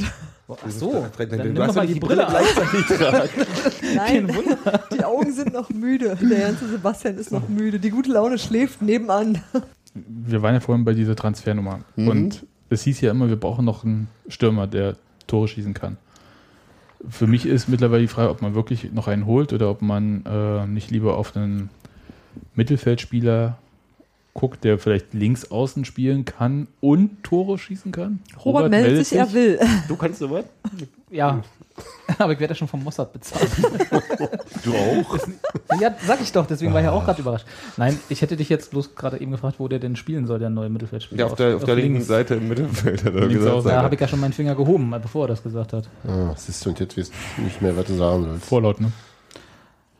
[0.47, 2.29] Ach so, dann du nimm hast mal ja die Brille ab.
[2.29, 3.29] gleichzeitig tragen.
[3.95, 4.31] Nein,
[4.93, 6.17] die Augen sind noch müde.
[6.21, 7.79] Der ganze Sebastian ist noch müde.
[7.79, 9.41] Die gute Laune schläft nebenan.
[9.93, 11.79] Wir waren ja vorhin bei dieser Transfernummer.
[11.95, 12.07] Mhm.
[12.07, 14.95] Und es hieß ja immer, wir brauchen noch einen Stürmer, der
[15.27, 15.97] Tore schießen kann.
[17.07, 20.25] Für mich ist mittlerweile die Frage, ob man wirklich noch einen holt oder ob man
[20.25, 21.69] äh, nicht lieber auf einen
[22.55, 23.57] Mittelfeldspieler
[24.37, 28.19] guckt, der vielleicht links außen spielen kann und Tore schießen kann.
[28.45, 29.59] Robert, meldet sich, er will.
[29.87, 30.45] Du kannst sowas?
[31.09, 31.41] Ja.
[32.17, 33.49] Aber ich werde ja schon vom Mossad bezahlt.
[34.63, 35.17] Du auch?
[35.79, 37.45] Ja, sag ich doch, deswegen war ich ja auch gerade überrascht.
[37.77, 40.49] Nein, ich hätte dich jetzt bloß gerade eben gefragt, wo der denn spielen soll, der
[40.49, 41.19] neue Mittelfeldspieler.
[41.19, 42.07] Ja, auf der, auf der linken links.
[42.07, 43.65] Seite im Mittelfeld hat er Links gesagt.
[43.65, 45.87] Da habe ich ja schon meinen Finger gehoben, bevor er das gesagt hat.
[46.07, 48.45] Ah, siehst du, und jetzt weißt du nicht mehr, was du sagen sollst.
[48.45, 48.91] Vorlaut, ne?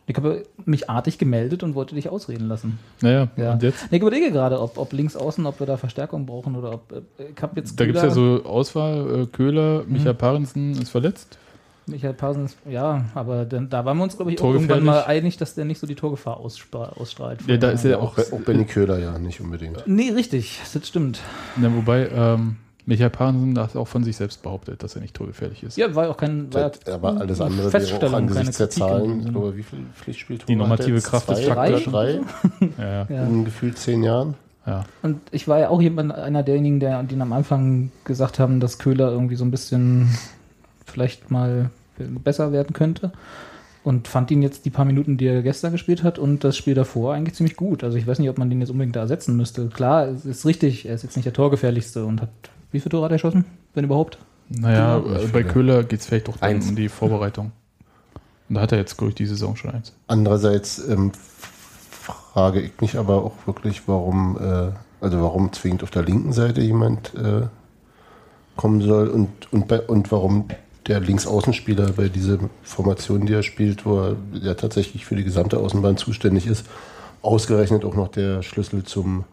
[0.10, 2.80] Ich habe mich artig gemeldet und wollte dich ausreden lassen.
[3.02, 3.52] Naja, Ja.
[3.54, 3.88] und jetzt?
[3.92, 6.92] Ich überlege gerade, ob, ob links außen, ob wir da Verstärkung brauchen oder ob.
[6.94, 7.78] äh, Ich habe jetzt.
[7.80, 9.92] Da gibt es ja so Auswahl, äh, Köhler, Mhm.
[9.94, 11.38] Michael Parensen ist verletzt.
[11.90, 15.38] Michael Parsons, ja, aber dann, da waren wir uns, glaube ich, auch irgendwann mal einig,
[15.38, 17.40] dass der nicht so die Torgefahr ausstra ausstrahlt.
[17.48, 19.84] Ja, da ist er auch, Auch Benny Köhler ja nicht unbedingt.
[19.88, 21.22] Nee, richtig, das stimmt.
[21.56, 25.62] na, wobei ähm, Michael Parensen hat auch von sich selbst behauptet, dass er nicht torgefährlich
[25.62, 25.78] ist.
[25.78, 26.52] Ja, war ja auch kein.
[26.54, 29.38] War Aber alles andere wäre auch Feststellung, angesichts der Zahlen, Sinne.
[29.38, 31.08] aber wie viel Pflichtspieltore Die normative hat jetzt?
[31.08, 31.70] Kraft des oder drei
[32.12, 32.22] Ja,
[32.80, 33.08] ja.
[33.10, 33.24] Ja.
[33.26, 34.36] in gefühlt zehn Jahren.
[34.66, 34.86] ja.
[35.04, 38.80] Und ich war ja auch jemand, einer derjenigen, der, die am Anfang gesagt haben, dass
[38.80, 40.10] Köhler irgendwie so ein bisschen
[40.86, 43.12] vielleicht mal besser werden könnte.
[43.84, 46.74] Und fand ihn jetzt die paar Minuten, die er gestern gespielt hat und das Spiel
[46.74, 47.84] davor eigentlich ziemlich gut.
[47.86, 49.68] Also ich weiß nicht, ob man den jetzt unbedingt da ersetzen müsste.
[49.68, 52.30] Klar, es ist richtig, er ist jetzt nicht der Torgefährlichste und hat,
[52.72, 54.18] wie viele Tore hat er geschossen, wenn überhaupt?
[54.50, 56.70] Naja, äh, bei Köhler geht es vielleicht Eins.
[56.70, 57.52] um die Vorbereitung.
[58.50, 59.94] Und da hat er jetzt, glaube ich, die Saison schon eins.
[60.08, 61.12] Andererseits ähm,
[61.92, 66.62] frage ich mich aber auch wirklich, warum, äh, also warum zwingend auf der linken Seite
[66.62, 67.48] jemand äh,
[68.56, 70.46] kommen soll und, und, bei, und warum
[70.88, 75.58] der Linksaußenspieler bei dieser Formation, die er spielt, wo er ja tatsächlich für die gesamte
[75.60, 76.66] Außenbahn zuständig ist,
[77.22, 79.26] ausgerechnet auch noch der Schlüssel zum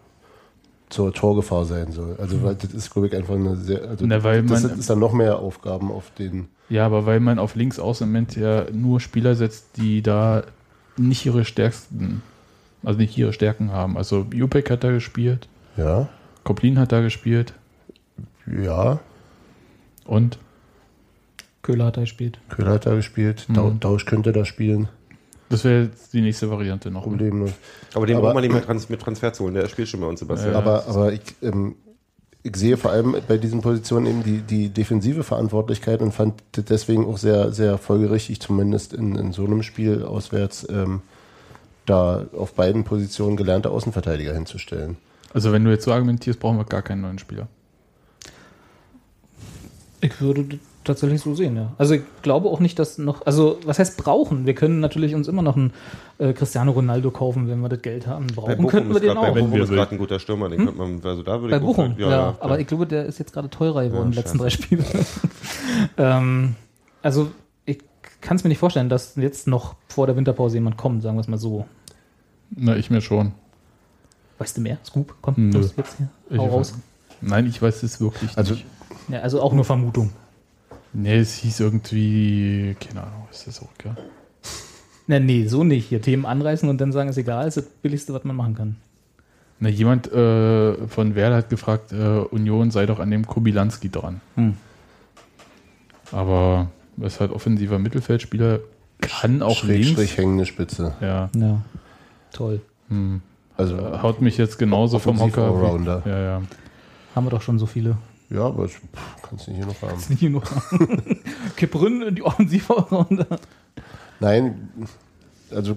[0.94, 2.16] zur Torgefahr sein soll.
[2.20, 4.88] Also weil das ist, glaube ich, einfach eine sehr, also Na, weil das man- ist
[4.88, 8.36] dann noch mehr Aufgaben auf den Ja, aber weil man auf links außen im Moment
[8.36, 10.44] ja nur Spieler setzt, die da
[10.96, 12.22] nicht ihre stärksten,
[12.84, 13.96] also nicht ihre Stärken haben.
[13.96, 16.08] Also Jupek hat da gespielt, ja,
[16.44, 17.54] Koplin hat da gespielt
[18.46, 19.00] ja,
[20.04, 20.38] und
[21.62, 22.38] Köhler hat er gespielt.
[22.50, 23.80] Köhler hat da gespielt, Mhm.
[23.80, 24.88] Dausch könnte da spielen,
[25.48, 27.02] das wäre jetzt die nächste Variante noch.
[27.02, 27.50] problemlos.
[27.94, 29.54] Aber den braucht man nicht mehr trans mit Transfer zu holen.
[29.54, 30.52] Der spielt schon bei uns, Sebastian.
[30.52, 30.58] Ja.
[30.58, 31.76] Aber, aber ich, ähm,
[32.42, 36.64] ich sehe vor allem bei diesen Positionen eben die, die defensive Verantwortlichkeit und fand das
[36.66, 41.02] deswegen auch sehr, sehr folgerichtig, zumindest in, in so einem Spiel auswärts, ähm,
[41.86, 44.96] da auf beiden Positionen gelernte Außenverteidiger hinzustellen.
[45.32, 47.48] Also wenn du jetzt so argumentierst, brauchen wir gar keinen neuen Spieler.
[50.00, 51.72] Ich würde das tatsächlich so sehen, ja.
[51.78, 54.46] Also ich glaube auch nicht, dass noch, also was heißt brauchen?
[54.46, 55.72] Wir können natürlich uns immer noch einen
[56.18, 58.26] äh, Cristiano Ronaldo kaufen, wenn wir das Geld haben.
[58.28, 59.34] bei Brauchen könnten wir den bei auch.
[59.34, 59.76] Wenn Bochum wir ist will.
[59.78, 60.48] gerade ein guter Stürmer.
[60.48, 62.58] Den könnte man, also da würde Bei ich Bochum, auch- ja, aber klar.
[62.60, 64.62] ich glaube, der ist jetzt gerade teurer geworden, die Ja, letzten drei scheiße.
[64.62, 64.84] Spiele.
[65.96, 66.54] ähm,
[67.02, 67.30] also
[67.66, 67.78] ich
[68.20, 71.20] kann es mir nicht vorstellen, dass jetzt noch vor der Winterpause jemand kommt, sagen wir
[71.20, 71.66] es mal so.
[72.50, 73.32] Na, ich mir schon.
[74.38, 74.78] Weißt du mehr?
[74.84, 75.58] Scoop, komm, Nö.
[75.58, 76.08] los, jetzt hier.
[76.30, 76.74] Ich Hau raus.
[77.20, 78.66] Nein, ich weiß es wirklich Also- nicht.
[79.08, 80.10] Ja, also auch nur Vermutung.
[80.94, 83.94] Nee, es hieß irgendwie, keine Ahnung, ist das auch, ja.
[85.06, 85.88] Na, nee, so nicht.
[85.88, 88.76] Hier Themen anreißen und dann sagen, ist egal, ist das Billigste, was man machen kann.
[89.60, 91.96] Na, jemand äh, von Werder hat gefragt, äh,
[92.30, 94.20] Union sei doch an dem Kobilanski dran.
[94.36, 94.54] Hm.
[96.12, 96.68] Aber
[97.00, 98.60] es ist halt offensiver Mittelfeldspieler,
[99.00, 100.16] kann auch Schrägstrich links.
[100.16, 100.94] hängende Spitze.
[101.00, 101.60] Ja, Ja,
[102.32, 102.60] toll.
[102.88, 103.20] hm.
[103.56, 105.44] Also, Äh, haut mich jetzt genauso vom Hocker.
[105.44, 106.04] Allrounder.
[106.04, 106.42] wie- Ja, ja.
[107.14, 107.96] Haben wir doch schon so viele.
[108.34, 110.02] Ja, aber ich, pff, kannst du nicht hier noch haben.
[110.08, 110.42] Nicht nur.
[111.56, 113.26] Kipp Rünn in die Offensivrunde.
[114.20, 114.68] Nein,
[115.50, 115.76] also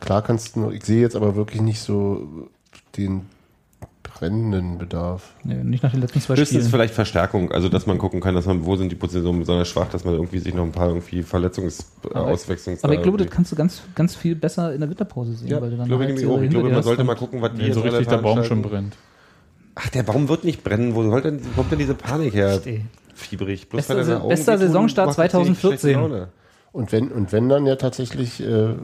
[0.00, 2.48] klar kannst du, ich sehe jetzt aber wirklich nicht so
[2.96, 3.26] den
[4.02, 5.34] brennenden Bedarf.
[5.44, 6.70] Nee, nicht nach den letzten zwei Höchstens Spielen.
[6.70, 9.88] vielleicht Verstärkung, also dass man gucken kann, dass man, wo sind die Positionen besonders schwach,
[9.90, 13.18] dass man irgendwie sich noch ein paar irgendwie Verletzungs-, äh, Aber- Auswechslungs- Aber ich glaube,
[13.18, 15.48] das kannst du ganz, ganz viel besser in der Winterpause sehen.
[15.48, 16.36] ja, weil du dann glaube ich, halt auch.
[16.36, 18.42] ich hinter glaube, dir man sollte mal gucken, was die Wenn so richtig der Baum
[18.44, 18.96] schon brennt.
[19.76, 20.94] Ach, der Baum wird nicht brennen.
[20.94, 22.60] Wo soll denn, kommt denn diese Panik her?
[22.64, 22.84] Ey.
[23.14, 23.68] Fiebrig.
[23.68, 25.78] Bloß Bester Se- Augen bester wehtun, Saisonstart macht das dir 2014.
[25.80, 26.28] schlechte Laune.
[26.72, 28.74] Und wenn, und wenn dann ja tatsächlich äh,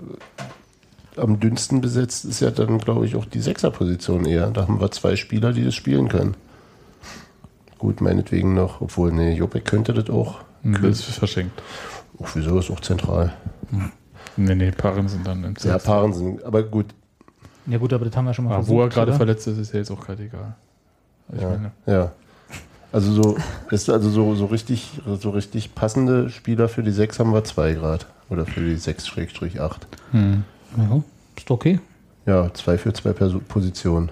[1.16, 4.50] am dünnsten besetzt ist ja dann, glaube ich, auch die Sechserposition eher.
[4.50, 6.34] Da haben wir zwei Spieler, die das spielen können.
[7.78, 10.40] Gut, meinetwegen noch, obwohl, nee, Jopek könnte das auch.
[10.62, 11.60] Hm, Das ist verschenkt.
[12.18, 13.32] Auch wieso ist auch zentral.
[14.36, 15.84] Nee, nee, Paaren sind dann im Ja, Sechs.
[15.84, 16.86] Paaren sind, aber gut,
[17.66, 18.76] Ja gut, aber das haben wir schon mal Aber versucht.
[18.78, 20.54] wo er gerade verletzt ist, ist ja jetzt auch gerade egal.
[21.34, 22.12] Ich ja, meine, ja.
[22.92, 23.36] Also so,
[23.70, 27.72] ist also so, so richtig, so richtig passende Spieler für die 6 haben wir zwei
[27.72, 28.06] Grad.
[28.28, 29.72] Oder für die 6-8.
[30.12, 30.44] hm.
[30.76, 31.02] Ja,
[31.36, 31.80] ist doch okay.
[32.24, 34.10] Ja, zwei für zwei Perso Positionen.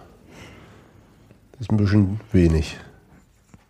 [1.52, 2.76] Das ist ein bisschen wenig.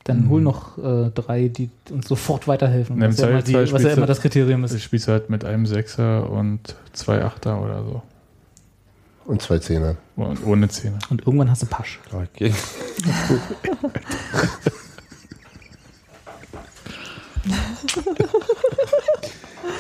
[0.05, 3.01] Dann hol noch äh, drei, die uns sofort weiterhelfen.
[3.01, 4.83] Was, ja immer, die, was ja immer du- das Kriterium du ist.
[4.83, 8.03] spielst halt mit einem Sechser und zwei Achter oder so.
[9.31, 9.97] Und zwei Zehner.
[10.17, 10.99] Und ohne Zähne.
[11.09, 12.01] Und irgendwann hast du Pasch.
[12.11, 12.53] Okay.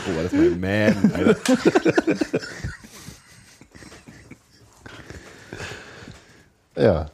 [0.06, 1.36] oh, war das mein Man, Alter.
[6.76, 7.10] Ja,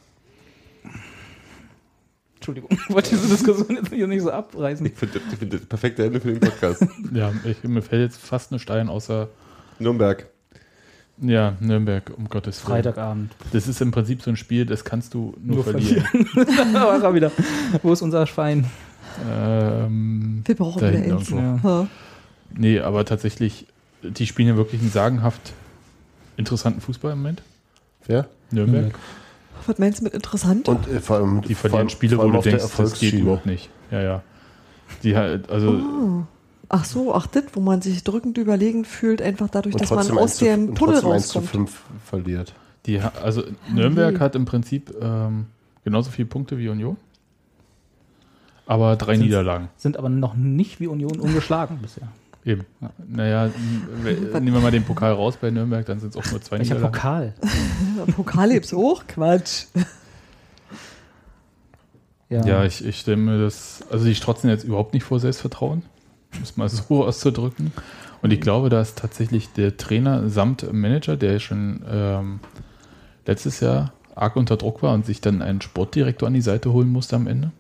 [2.35, 4.85] Entschuldigung, ich wollte diese Diskussion jetzt hier nicht so abreißen.
[4.85, 6.87] Ich finde find das perfekte Ende für den Podcast.
[7.15, 9.31] Ja, ich, mir fällt jetzt fast eine Stein außer
[9.79, 10.29] Nürnberg.
[11.19, 12.75] Ja, Nürnberg, um Gottes Willen.
[12.77, 13.33] Freitagabend.
[13.53, 16.05] Das ist im Prinzip so ein Spiel, das kannst du nur, Nur verlieren.
[16.37, 17.31] er wieder.
[17.83, 18.67] Wo ist unser Schwein?
[19.31, 21.39] Ähm, Wir brauchen wieder irgendwo.
[21.39, 21.87] Ja.
[22.55, 23.67] Nee, aber tatsächlich,
[24.03, 25.53] die spielen ja wirklich einen sagenhaft
[26.37, 27.43] interessanten Fußball im Moment.
[28.07, 28.29] wer?
[28.51, 28.95] Nürnberg.
[29.67, 30.69] Was meinst du mit interessant?
[30.69, 32.59] Und äh, vor allem Die vor verlieren allem- Spiele, vor wo allem du auf der
[32.59, 33.69] denkst, das geht überhaupt nicht.
[33.91, 34.23] Ja, ja.
[35.03, 36.25] Die halt, also Oh.
[36.69, 40.01] Ach so, ach das, wo man sich drückend überlegen fühlt, einfach dadurch, Und dass man
[40.19, 41.69] aus 1 zu, dem und Tunnel trotzdem 1 zu rauskommt.
[41.71, 42.55] 5 verliert.
[42.87, 43.43] Die, also
[43.73, 44.21] Nürnberg je.
[44.21, 45.47] hat im Prinzip ähm,
[45.85, 46.97] genauso viele Punkte wie Union.
[48.67, 49.69] Aber drei Sind's- Niederlagen.
[49.77, 52.09] Sind aber noch nicht wie Union ungeschlagen bisher.
[52.45, 52.65] Eben.
[53.09, 53.53] Naja, n-
[54.03, 56.59] we- nehmen wir mal den Pokal raus bei Nürnberg, dann sind es auch nur zwei
[56.59, 56.93] Welcher Niederlagen.
[56.95, 57.35] Pokal?
[58.07, 59.05] Ja, Pokal hebt's hoch?
[59.09, 59.67] Quatsch.
[62.29, 65.83] Ja, ich, ich stelle mir das, also die strotzen jetzt überhaupt nicht vor Selbstvertrauen,
[66.37, 67.73] um es mal so auszudrücken.
[68.23, 72.41] Und ich glaube, da ist tatsächlich der Trainer samt Manager, der schon ähm,
[73.27, 76.89] letztes Jahr arg unter Druck war und sich dann einen Sportdirektor an die Seite holen
[76.89, 77.53] musste am Ende.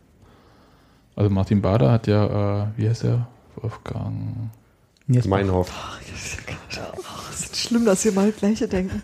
[1.14, 3.26] Also Martin Bader hat ja, äh, wie heißt er?
[3.56, 4.50] Wolfgang.
[5.08, 5.70] Jetzt Meinhof.
[7.32, 9.02] Es ist schlimm, dass wir mal Gleiche denken.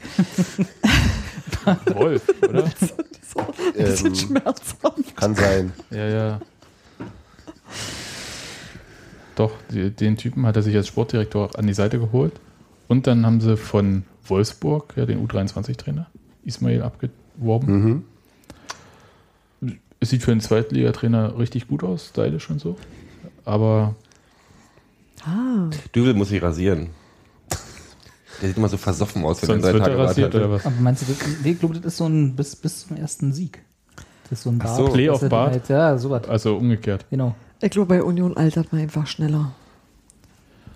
[1.95, 2.65] Wolf, oder?
[2.67, 5.17] So, ein bisschen Ähm, schmerzhaft.
[5.17, 5.73] Kann sein.
[5.91, 6.41] Ja, ja.
[9.43, 12.33] Doch, den Typen hat er sich als Sportdirektor an die Seite geholt.
[12.87, 16.07] Und dann haben sie von Wolfsburg, ja, den U23-Trainer,
[16.45, 18.05] Ismail abgeworben.
[19.61, 19.75] Mhm.
[19.99, 22.77] Es sieht für einen Zweitligatrainer richtig gut aus, stylisch und so.
[23.45, 23.95] Aber
[25.25, 26.91] Ah, Dübel muss sich rasieren.
[28.41, 30.51] Der sieht immer so versoffen aus, wenn er sonst Tage er rasiert oder hat.
[30.51, 30.67] was?
[30.67, 31.13] Aber meinst du,
[31.49, 33.63] ich glaube, das ist so ein bis, bis zum ersten Sieg.
[34.29, 34.77] Das ist so ein Ach Bart.
[34.77, 34.89] so.
[34.89, 35.53] Playoff-Bart?
[35.53, 36.29] Halt, ja, sowas.
[36.29, 37.07] Also umgekehrt.
[37.11, 37.35] Genau.
[37.63, 39.53] Ich glaube, bei Union altert man einfach schneller.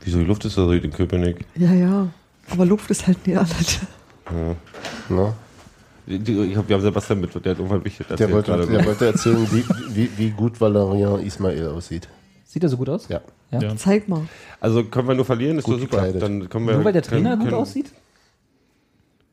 [0.04, 1.44] Wieso, die Luft ist so in Köpenick.
[1.56, 2.08] Ja, ja.
[2.50, 3.80] Aber Luft ist halt nicht alles.
[6.06, 8.50] Die- die- Ich hab, wir haben Sebastian mit, der hat irgendwann wichtig Der, erzählt wollte,
[8.52, 8.66] gerade.
[8.66, 9.64] der wollte erzählen, wie,
[9.94, 12.08] wie, wie gut Valerian Ismail aussieht.
[12.44, 13.08] Sieht er so gut aus?
[13.08, 13.20] Ja.
[13.50, 13.60] Ja.
[13.60, 13.76] Ja.
[13.76, 14.22] Zeig mal.
[14.60, 15.96] Also können wir nur verlieren, ist Gut so super.
[15.96, 16.22] gekleidet.
[16.22, 17.90] Dann können wir, Nur weil der können- Trainer gut können- aussieht?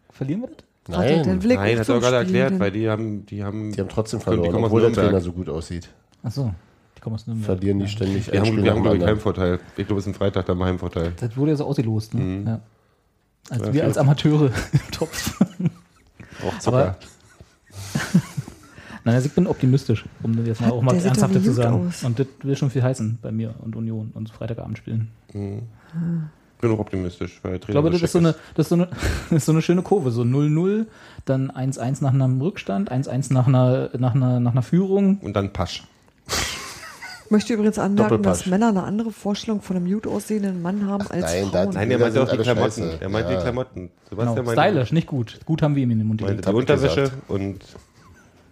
[0.09, 0.57] Verlieren wir das?
[0.87, 4.19] Nein, Nein, hat er gerade erklärt, den- weil die haben, die haben, die haben trotzdem
[4.19, 4.91] Können- verloren, obwohl der.
[4.93, 5.89] Trainer so gut aussieht.
[6.23, 6.53] Ach so.
[7.11, 7.45] Aus Nürnberg.
[7.45, 7.89] Verlieren die ja.
[7.91, 9.19] ständig wir haben, wir haben glaube ich, keinen anderen.
[9.19, 9.59] Vorteil.
[9.75, 11.13] Ich glaube, es ist ein Freitag, da haben wir Heimvorteil.
[11.19, 12.21] Das wurde ja so ausgelost, ne?
[12.21, 12.47] Mhm.
[12.47, 12.59] Ja.
[13.49, 15.39] Also Ja, wir als Amateure im Topf.
[16.45, 16.77] Auch Zucker.
[16.77, 16.97] Aber
[19.05, 21.87] Nein, also ich bin optimistisch, um das jetzt mal auch mal doch zu sagen.
[21.87, 22.03] aus.
[22.03, 25.09] Und das will schon viel heißen bei mir und Union und Freitagabend spielen.
[25.27, 28.69] Ich bin auch optimistisch, weil der Ich Trainer glaube, das ist so, eine, das, ist
[28.69, 28.87] so eine,
[29.29, 30.11] das ist so eine schöne Kurve.
[30.11, 30.85] So 0-0,
[31.25, 35.17] dann 1-1 nach einem Rückstand, 1-1 nach einer, nach, einer, nach einer Führung.
[35.19, 35.83] Und dann Pasch.
[37.33, 38.45] Ich möchte übrigens anmerken, dass.
[38.45, 41.69] Männer eine andere Vorstellung von einem gut aussehenden Mann haben als nein, Frauen.
[41.73, 42.83] Nein, Bilder meinte auch die Klamotten.
[42.83, 42.97] scheiße.
[42.99, 43.37] Der meinte Ja.
[43.37, 43.91] die Klamotten.
[44.11, 45.39] Genau, meinte, stylisch, nicht gut.
[45.43, 46.45] Gut haben wir ihm in den Mund gelegt.
[46.45, 47.29] die Unterwäsche gesagt.
[47.29, 47.59] und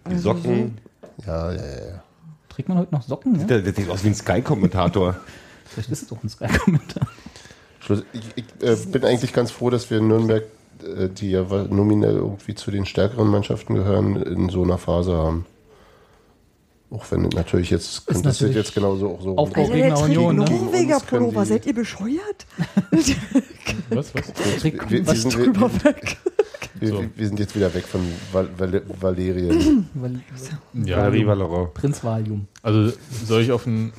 [0.08, 0.78] die Also Socken.
[1.24, 1.64] Ja, ja, ja.
[1.64, 2.02] ja.
[2.48, 3.38] Trägt man heute noch Socken?
[3.38, 3.46] Ja?
[3.46, 5.14] Der, der sieht aus wie ein Sky-Kommentator.
[5.66, 7.06] Vielleicht ist es doch ein Sky-Kommentar.
[7.78, 10.42] Schluss, ich ich äh, bin eigentlich ganz froh, dass wir Nürnberg
[10.82, 15.46] äh, die ja nominell irgendwie zu den stärkeren Mannschaften gehören, in so einer Phase haben.
[16.92, 19.34] Auch wenn natürlich jetzt, könnte es natürlich jetzt genauso auch so.
[19.34, 20.44] Gegen der trägt Union, ne?
[20.44, 21.46] Norweger Pullover.
[21.46, 22.46] Seid ihr bescheuert?
[23.88, 24.24] Was, was?
[24.62, 26.16] Wir- wir was sind- drüber wir- weg.
[26.74, 27.04] Wir, So.
[27.14, 28.00] wir sind jetzt wieder weg von
[28.32, 29.88] Val Val Valerien.
[29.94, 30.20] Weil,
[30.84, 31.74] Ja, Valerie Valorant.
[31.74, 32.46] Prinz Valium.
[32.62, 32.92] also
[33.26, 33.92] soll ich auf ein.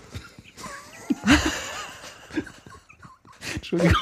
[3.56, 3.96] Entschuldigung.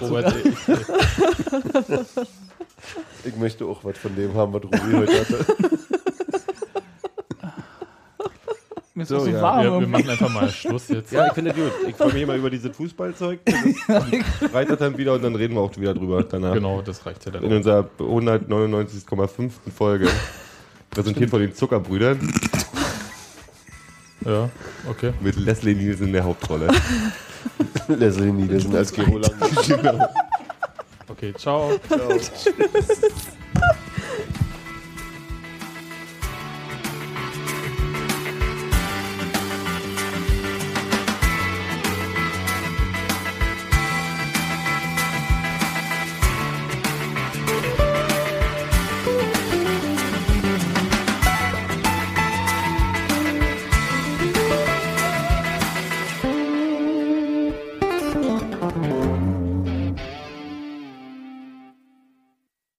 [0.00, 0.54] Robert, ich,
[3.24, 5.46] Ich möchte auch was von dem haben, was Ruby heute hatte.
[8.96, 9.62] Mir ist So, so ja, warm.
[9.62, 11.12] wir, wir machen einfach mal Schluss jetzt.
[11.16, 11.70] Ja, ich finde das gut.
[11.86, 13.40] Ich freue mich immer über dieses Fußballzeug.
[13.88, 16.54] Das Freitag dann wieder und dann reden wir auch wieder drüber danach.
[16.54, 17.42] Genau, das reicht ja dann.
[17.44, 17.56] In auch.
[17.56, 19.50] unserer 199,5.
[19.76, 20.08] Folge.
[20.90, 22.32] Präsentiert von den Zuckerbrüdern
[24.24, 24.48] Ja,
[24.88, 25.12] okay.
[25.20, 26.68] mit Leslie Nielsen in der Hauptrolle.
[27.88, 29.32] Leslie Nielsen als Gero Lang.
[29.66, 30.08] genau.
[31.08, 31.78] Okay, ciao.
[31.86, 32.18] ciao.